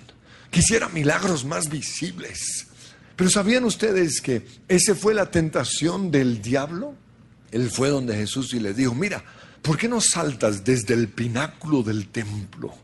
que 0.51 0.61
hiciera 0.61 0.89
milagros 0.89 1.45
más 1.45 1.69
visibles. 1.69 2.69
Pero 3.15 3.29
¿sabían 3.29 3.65
ustedes 3.65 4.21
que 4.21 4.47
esa 4.69 4.95
fue 4.95 5.13
la 5.13 5.31
tentación 5.31 6.11
del 6.11 6.41
diablo? 6.41 6.95
Él 7.51 7.71
fue 7.71 7.89
donde 7.89 8.17
Jesús 8.17 8.55
y 8.55 8.61
le 8.61 8.73
dijo, 8.73 8.95
mira, 8.95 9.25
¿por 9.63 9.77
qué 9.77 9.89
no 9.89 10.01
saltas 10.01 10.65
desde 10.65 10.95
el 10.95 11.09
pináculo 11.09 11.83
del 11.83 12.09
templo? 12.09 12.75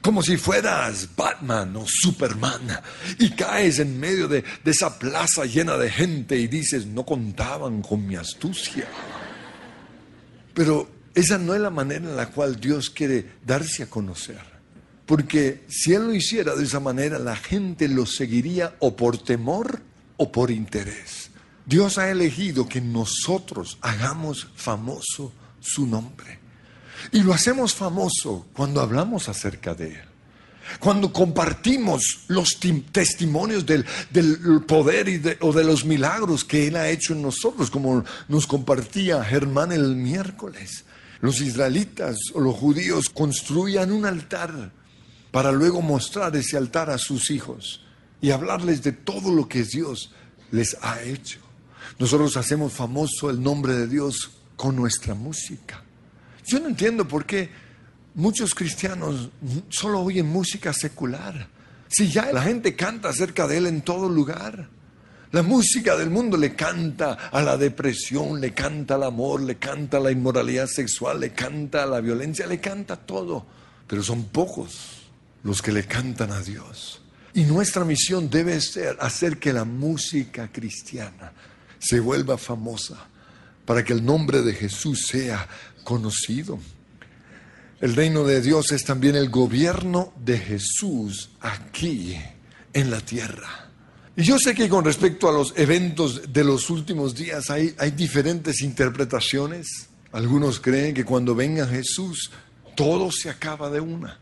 Como 0.00 0.22
si 0.22 0.36
fueras 0.36 1.08
Batman 1.16 1.76
o 1.76 1.86
Superman 1.86 2.80
y 3.18 3.30
caes 3.30 3.78
en 3.80 3.98
medio 3.98 4.28
de, 4.28 4.44
de 4.64 4.70
esa 4.70 4.98
plaza 4.98 5.44
llena 5.44 5.76
de 5.76 5.90
gente 5.90 6.36
y 6.38 6.46
dices, 6.46 6.86
no 6.86 7.04
contaban 7.04 7.82
con 7.82 8.06
mi 8.06 8.14
astucia. 8.14 8.86
Pero 10.54 10.88
esa 11.14 11.36
no 11.36 11.54
es 11.54 11.60
la 11.60 11.70
manera 11.70 12.04
en 12.04 12.16
la 12.16 12.30
cual 12.30 12.60
Dios 12.60 12.90
quiere 12.90 13.26
darse 13.44 13.82
a 13.82 13.90
conocer. 13.90 14.40
Porque 15.04 15.64
si 15.68 15.94
Él 15.94 16.06
lo 16.06 16.14
hiciera 16.14 16.54
de 16.54 16.64
esa 16.64 16.80
manera, 16.80 17.18
la 17.18 17.34
gente 17.34 17.88
lo 17.88 18.06
seguiría 18.06 18.76
o 18.78 18.94
por 18.94 19.18
temor 19.18 19.80
o 20.16 20.30
por 20.30 20.50
interés. 20.50 21.30
Dios 21.64 21.98
ha 21.98 22.10
elegido 22.10 22.68
que 22.68 22.80
nosotros 22.80 23.78
hagamos 23.80 24.48
famoso 24.54 25.32
su 25.68 25.86
nombre. 25.86 26.38
Y 27.12 27.20
lo 27.22 27.32
hacemos 27.32 27.74
famoso 27.74 28.46
cuando 28.52 28.80
hablamos 28.80 29.28
acerca 29.28 29.74
de 29.74 29.88
Él. 29.92 30.02
Cuando 30.80 31.12
compartimos 31.12 32.24
los 32.28 32.60
tim- 32.60 32.84
testimonios 32.92 33.64
del, 33.64 33.86
del 34.10 34.62
poder 34.66 35.08
y 35.08 35.18
de- 35.18 35.38
o 35.40 35.52
de 35.52 35.64
los 35.64 35.84
milagros 35.84 36.44
que 36.44 36.66
Él 36.66 36.76
ha 36.76 36.90
hecho 36.90 37.14
en 37.14 37.22
nosotros, 37.22 37.70
como 37.70 38.04
nos 38.28 38.46
compartía 38.46 39.24
Germán 39.24 39.72
el 39.72 39.96
miércoles. 39.96 40.84
Los 41.20 41.40
israelitas 41.40 42.16
o 42.34 42.40
los 42.40 42.54
judíos 42.54 43.08
construían 43.08 43.92
un 43.92 44.04
altar 44.04 44.72
para 45.30 45.52
luego 45.52 45.80
mostrar 45.82 46.36
ese 46.36 46.56
altar 46.56 46.90
a 46.90 46.98
sus 46.98 47.30
hijos 47.30 47.82
y 48.20 48.30
hablarles 48.30 48.82
de 48.82 48.92
todo 48.92 49.32
lo 49.32 49.48
que 49.48 49.62
Dios 49.64 50.12
les 50.50 50.76
ha 50.82 51.00
hecho. 51.02 51.38
Nosotros 51.98 52.36
hacemos 52.36 52.72
famoso 52.72 53.30
el 53.30 53.42
nombre 53.42 53.72
de 53.74 53.86
Dios 53.88 54.30
con 54.58 54.74
nuestra 54.74 55.14
música. 55.14 55.80
Yo 56.44 56.58
no 56.58 56.66
entiendo 56.68 57.06
por 57.06 57.24
qué 57.24 57.48
muchos 58.16 58.56
cristianos 58.56 59.30
solo 59.68 60.00
oyen 60.00 60.26
música 60.26 60.72
secular. 60.72 61.48
Si 61.86 62.10
ya 62.10 62.32
la 62.32 62.42
gente 62.42 62.74
canta 62.74 63.08
acerca 63.08 63.46
de 63.46 63.58
Él 63.58 63.66
en 63.68 63.82
todo 63.82 64.08
lugar. 64.08 64.68
La 65.30 65.42
música 65.42 65.96
del 65.96 66.10
mundo 66.10 66.36
le 66.36 66.56
canta 66.56 67.12
a 67.30 67.40
la 67.40 67.56
depresión, 67.56 68.40
le 68.40 68.52
canta 68.52 68.96
al 68.96 69.04
amor, 69.04 69.42
le 69.42 69.58
canta 69.58 69.98
a 69.98 70.00
la 70.00 70.10
inmoralidad 70.10 70.66
sexual, 70.66 71.20
le 71.20 71.32
canta 71.32 71.84
a 71.84 71.86
la 71.86 72.00
violencia, 72.00 72.46
le 72.46 72.58
canta 72.58 72.96
todo. 72.96 73.46
Pero 73.86 74.02
son 74.02 74.24
pocos 74.24 75.02
los 75.44 75.62
que 75.62 75.70
le 75.70 75.84
cantan 75.84 76.32
a 76.32 76.40
Dios. 76.40 77.00
Y 77.32 77.44
nuestra 77.44 77.84
misión 77.84 78.28
debe 78.28 78.60
ser 78.60 78.96
hacer 78.98 79.38
que 79.38 79.52
la 79.52 79.64
música 79.64 80.50
cristiana 80.50 81.32
se 81.78 82.00
vuelva 82.00 82.36
famosa 82.36 83.06
para 83.68 83.84
que 83.84 83.92
el 83.92 84.02
nombre 84.02 84.40
de 84.40 84.54
Jesús 84.54 85.08
sea 85.08 85.46
conocido. 85.84 86.58
El 87.82 87.94
reino 87.94 88.24
de 88.24 88.40
Dios 88.40 88.72
es 88.72 88.82
también 88.82 89.14
el 89.14 89.28
gobierno 89.28 90.14
de 90.24 90.38
Jesús 90.38 91.32
aquí 91.38 92.16
en 92.72 92.90
la 92.90 92.98
tierra. 93.02 93.68
Y 94.16 94.22
yo 94.22 94.38
sé 94.38 94.54
que 94.54 94.70
con 94.70 94.86
respecto 94.86 95.28
a 95.28 95.32
los 95.32 95.52
eventos 95.54 96.32
de 96.32 96.44
los 96.44 96.70
últimos 96.70 97.14
días 97.14 97.50
hay, 97.50 97.74
diferentes 97.94 98.62
interpretaciones. 98.62 99.90
Algunos 100.12 100.60
creen 100.60 100.94
que 100.94 101.04
cuando 101.04 101.34
venga 101.34 101.66
Jesús 101.66 102.30
todo 102.74 103.12
se 103.12 103.28
acaba 103.28 103.68
de 103.68 103.80
una. 103.80 104.18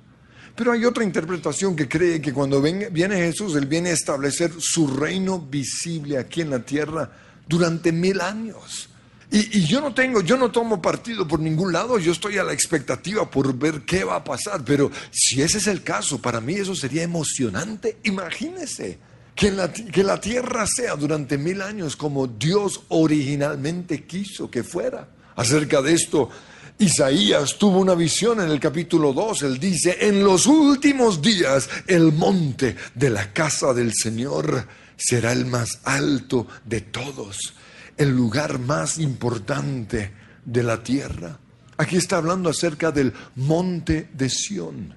Pero 0.56 0.72
hay 0.72 0.84
otra 0.84 1.04
interpretación 1.04 1.76
que 1.76 1.88
cree 1.88 2.20
que 2.20 2.32
cuando 2.32 2.60
viene 2.60 3.16
Jesús, 3.16 3.54
Él 3.54 3.66
viene 3.66 3.90
a 3.90 3.92
establecer 3.92 4.50
su 4.58 4.88
reino 4.88 5.38
visible 5.38 6.18
aquí 6.18 6.40
en 6.40 6.50
la 6.50 6.64
tierra 6.64 7.12
durante 7.46 7.92
mil 7.92 8.20
años. 8.20 8.88
Y, 9.30 9.66
yo 9.66 9.80
no 9.80 9.92
tengo, 9.92 10.20
yo 10.20 10.36
no 10.36 10.50
tomo 10.50 10.80
partido 10.80 11.26
por 11.26 11.40
ningún 11.40 11.72
lado, 11.72 11.98
yo 11.98 12.12
estoy 12.12 12.38
a 12.38 12.44
la 12.44 12.52
expectativa 12.52 13.28
por 13.28 13.52
ver 13.54 13.82
qué 13.82 14.04
va 14.04 14.16
a 14.16 14.24
pasar. 14.24 14.64
Pero 14.64 14.90
si 15.10 15.42
ese 15.42 15.58
es 15.58 15.66
el 15.66 15.82
caso, 15.82 16.20
para 16.20 16.40
mí 16.40 16.54
eso 16.54 16.74
sería 16.74 17.02
emocionante. 17.02 17.98
Imagínese 18.04 18.98
que 19.34 19.50
la, 19.50 19.72
que 19.72 20.04
la 20.04 20.20
tierra 20.20 20.66
sea 20.66 20.94
durante 20.96 21.38
mil 21.38 21.60
años 21.60 21.96
como 21.96 22.26
Dios 22.26 22.82
originalmente 22.88 24.04
quiso 24.04 24.50
que 24.50 24.62
fuera. 24.62 25.08
Acerca 25.34 25.82
de 25.82 25.92
esto, 25.92 26.30
Isaías 26.78 27.56
tuvo 27.58 27.78
una 27.78 27.94
visión 27.94 28.40
en 28.40 28.50
el 28.50 28.60
capítulo 28.60 29.12
2. 29.12 29.42
Él 29.42 29.58
dice, 29.58 29.96
en 30.00 30.22
los 30.22 30.46
últimos 30.46 31.22
días 31.22 31.68
el 31.86 32.12
monte 32.12 32.76
de 32.94 33.10
la 33.10 33.32
casa 33.32 33.72
del 33.72 33.92
Señor 33.94 34.66
será 34.96 35.32
el 35.32 35.46
más 35.46 35.80
alto 35.84 36.46
de 36.64 36.82
todos, 36.82 37.54
el 37.96 38.10
lugar 38.10 38.58
más 38.58 38.98
importante 38.98 40.12
de 40.44 40.62
la 40.62 40.82
tierra. 40.82 41.38
Aquí 41.78 41.96
está 41.96 42.16
hablando 42.18 42.50
acerca 42.50 42.90
del 42.90 43.12
monte 43.36 44.08
de 44.12 44.28
Sión. 44.30 44.94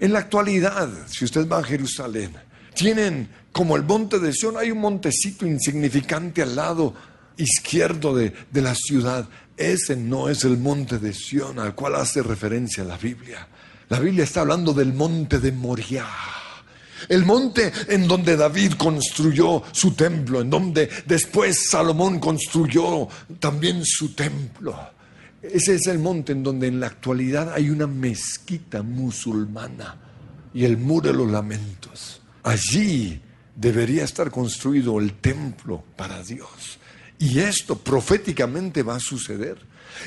En 0.00 0.12
la 0.12 0.20
actualidad, 0.20 0.88
si 1.06 1.24
usted 1.24 1.48
va 1.48 1.58
a 1.58 1.64
Jerusalén, 1.64 2.32
tienen 2.74 3.28
como 3.52 3.76
el 3.76 3.82
monte 3.82 4.18
de 4.18 4.32
Sión, 4.32 4.56
hay 4.56 4.70
un 4.70 4.78
montecito 4.78 5.46
insignificante 5.46 6.42
al 6.42 6.56
lado 6.56 6.94
izquierdo 7.36 8.14
de, 8.14 8.32
de 8.50 8.62
la 8.62 8.74
ciudad. 8.74 9.28
Ese 9.56 9.96
no 9.96 10.28
es 10.28 10.44
el 10.44 10.58
monte 10.58 10.98
de 10.98 11.12
Sión 11.12 11.58
al 11.58 11.74
cual 11.74 11.96
hace 11.96 12.22
referencia 12.22 12.84
la 12.84 12.96
Biblia. 12.96 13.48
La 13.88 13.98
Biblia 13.98 14.24
está 14.24 14.42
hablando 14.42 14.72
del 14.72 14.92
monte 14.92 15.38
de 15.38 15.52
Moriah. 15.52 16.37
El 17.08 17.24
monte 17.24 17.72
en 17.88 18.08
donde 18.08 18.36
David 18.36 18.74
construyó 18.74 19.62
su 19.72 19.92
templo, 19.92 20.40
en 20.40 20.50
donde 20.50 20.88
después 21.06 21.68
Salomón 21.70 22.18
construyó 22.18 23.08
también 23.38 23.84
su 23.84 24.14
templo. 24.14 24.76
Ese 25.42 25.76
es 25.76 25.86
el 25.86 25.98
monte 25.98 26.32
en 26.32 26.42
donde 26.42 26.66
en 26.66 26.80
la 26.80 26.88
actualidad 26.88 27.52
hay 27.52 27.70
una 27.70 27.86
mezquita 27.86 28.82
musulmana 28.82 29.96
y 30.52 30.64
el 30.64 30.76
muro 30.76 31.08
de 31.08 31.14
los 31.14 31.30
lamentos. 31.30 32.20
Allí 32.42 33.20
debería 33.54 34.04
estar 34.04 34.30
construido 34.30 34.98
el 34.98 35.14
templo 35.14 35.84
para 35.96 36.22
Dios. 36.22 36.78
Y 37.18 37.40
esto 37.40 37.76
proféticamente 37.76 38.82
va 38.82 38.96
a 38.96 39.00
suceder. 39.00 39.58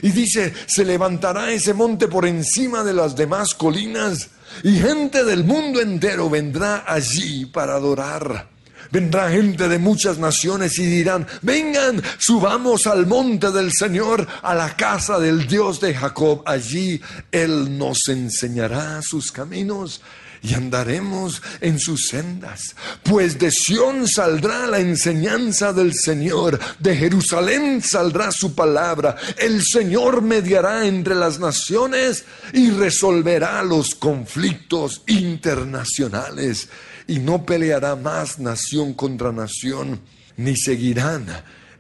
Y 0.01 0.11
dice, 0.11 0.53
se 0.65 0.85
levantará 0.85 1.51
ese 1.51 1.73
monte 1.73 2.07
por 2.07 2.25
encima 2.25 2.83
de 2.83 2.93
las 2.93 3.15
demás 3.15 3.53
colinas 3.53 4.29
y 4.63 4.77
gente 4.77 5.23
del 5.23 5.43
mundo 5.43 5.81
entero 5.81 6.29
vendrá 6.29 6.83
allí 6.87 7.45
para 7.45 7.75
adorar. 7.75 8.49
Vendrá 8.91 9.29
gente 9.29 9.69
de 9.69 9.79
muchas 9.79 10.17
naciones 10.17 10.77
y 10.77 10.85
dirán, 10.85 11.25
vengan, 11.41 12.01
subamos 12.17 12.87
al 12.87 13.07
monte 13.07 13.49
del 13.51 13.71
Señor, 13.71 14.27
a 14.41 14.53
la 14.53 14.75
casa 14.75 15.17
del 15.17 15.47
Dios 15.47 15.79
de 15.79 15.95
Jacob. 15.95 16.43
Allí 16.45 17.01
Él 17.31 17.77
nos 17.77 18.09
enseñará 18.09 19.01
sus 19.01 19.31
caminos 19.31 20.01
y 20.43 20.53
andaremos 20.55 21.41
en 21.61 21.79
sus 21.79 22.07
sendas. 22.07 22.75
Pues 23.03 23.37
de 23.37 23.51
Sión 23.51 24.07
saldrá 24.07 24.65
la 24.67 24.79
enseñanza 24.79 25.71
del 25.71 25.93
Señor, 25.93 26.59
de 26.79 26.95
Jerusalén 26.95 27.81
saldrá 27.81 28.31
su 28.31 28.55
palabra. 28.55 29.15
El 29.37 29.63
Señor 29.63 30.21
mediará 30.21 30.85
entre 30.87 31.15
las 31.15 31.39
naciones 31.39 32.25
y 32.53 32.71
resolverá 32.71 33.63
los 33.63 33.93
conflictos 33.93 35.03
internacionales. 35.07 36.69
Y 37.07 37.19
no 37.19 37.45
peleará 37.45 37.95
más 37.95 38.39
nación 38.39 38.93
contra 38.93 39.31
nación, 39.31 40.01
ni 40.37 40.55
seguirán 40.55 41.27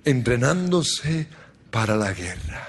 entrenándose 0.03 1.27
para 1.69 1.95
la 1.95 2.13
guerra. 2.13 2.67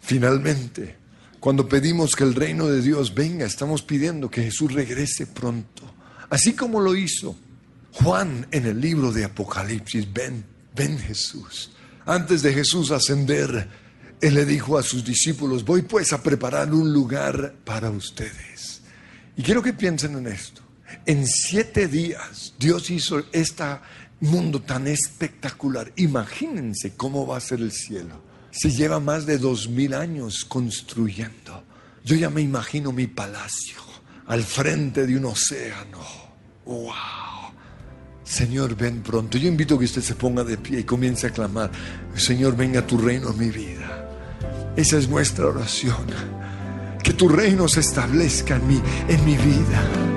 Finalmente, 0.00 0.99
cuando 1.40 1.68
pedimos 1.68 2.14
que 2.14 2.24
el 2.24 2.34
reino 2.34 2.66
de 2.66 2.82
Dios 2.82 3.14
venga, 3.14 3.46
estamos 3.46 3.82
pidiendo 3.82 4.30
que 4.30 4.42
Jesús 4.42 4.72
regrese 4.72 5.26
pronto. 5.26 5.94
Así 6.28 6.52
como 6.52 6.80
lo 6.80 6.94
hizo 6.94 7.34
Juan 7.92 8.46
en 8.50 8.66
el 8.66 8.80
libro 8.80 9.12
de 9.12 9.24
Apocalipsis. 9.24 10.12
Ven, 10.12 10.44
ven 10.74 10.98
Jesús. 10.98 11.72
Antes 12.06 12.42
de 12.42 12.52
Jesús 12.52 12.90
ascender, 12.90 13.68
Él 14.20 14.34
le 14.34 14.44
dijo 14.44 14.78
a 14.78 14.82
sus 14.82 15.04
discípulos, 15.04 15.64
voy 15.64 15.82
pues 15.82 16.12
a 16.12 16.22
preparar 16.22 16.72
un 16.72 16.92
lugar 16.92 17.54
para 17.64 17.90
ustedes. 17.90 18.82
Y 19.36 19.42
quiero 19.42 19.62
que 19.62 19.72
piensen 19.72 20.16
en 20.16 20.26
esto. 20.26 20.62
En 21.06 21.26
siete 21.26 21.88
días 21.88 22.54
Dios 22.58 22.90
hizo 22.90 23.24
este 23.32 23.64
mundo 24.20 24.60
tan 24.60 24.86
espectacular. 24.86 25.92
Imagínense 25.96 26.94
cómo 26.96 27.26
va 27.26 27.38
a 27.38 27.40
ser 27.40 27.60
el 27.60 27.72
cielo. 27.72 28.29
Se 28.50 28.70
lleva 28.70 29.00
más 29.00 29.26
de 29.26 29.38
dos 29.38 29.68
mil 29.68 29.94
años 29.94 30.44
construyendo. 30.44 31.64
Yo 32.04 32.16
ya 32.16 32.30
me 32.30 32.40
imagino 32.40 32.92
mi 32.92 33.06
palacio 33.06 33.78
al 34.26 34.42
frente 34.42 35.06
de 35.06 35.16
un 35.16 35.26
océano. 35.26 35.98
¡Wow! 36.64 36.92
Señor, 38.24 38.76
ven 38.76 39.02
pronto. 39.02 39.38
Yo 39.38 39.48
invito 39.48 39.74
a 39.74 39.78
que 39.78 39.86
usted 39.86 40.02
se 40.02 40.14
ponga 40.14 40.44
de 40.44 40.56
pie 40.56 40.80
y 40.80 40.84
comience 40.84 41.26
a 41.26 41.30
clamar, 41.30 41.70
Señor, 42.14 42.56
venga 42.56 42.86
tu 42.86 42.96
reino 42.96 43.30
en 43.30 43.38
mi 43.38 43.50
vida. 43.50 44.08
Esa 44.76 44.98
es 44.98 45.08
nuestra 45.08 45.46
oración. 45.46 46.06
Que 47.02 47.12
tu 47.12 47.28
reino 47.28 47.66
se 47.66 47.80
establezca 47.80 48.56
en 48.56 48.68
mi, 48.68 48.80
en 49.08 49.24
mi 49.24 49.36
vida. 49.36 50.09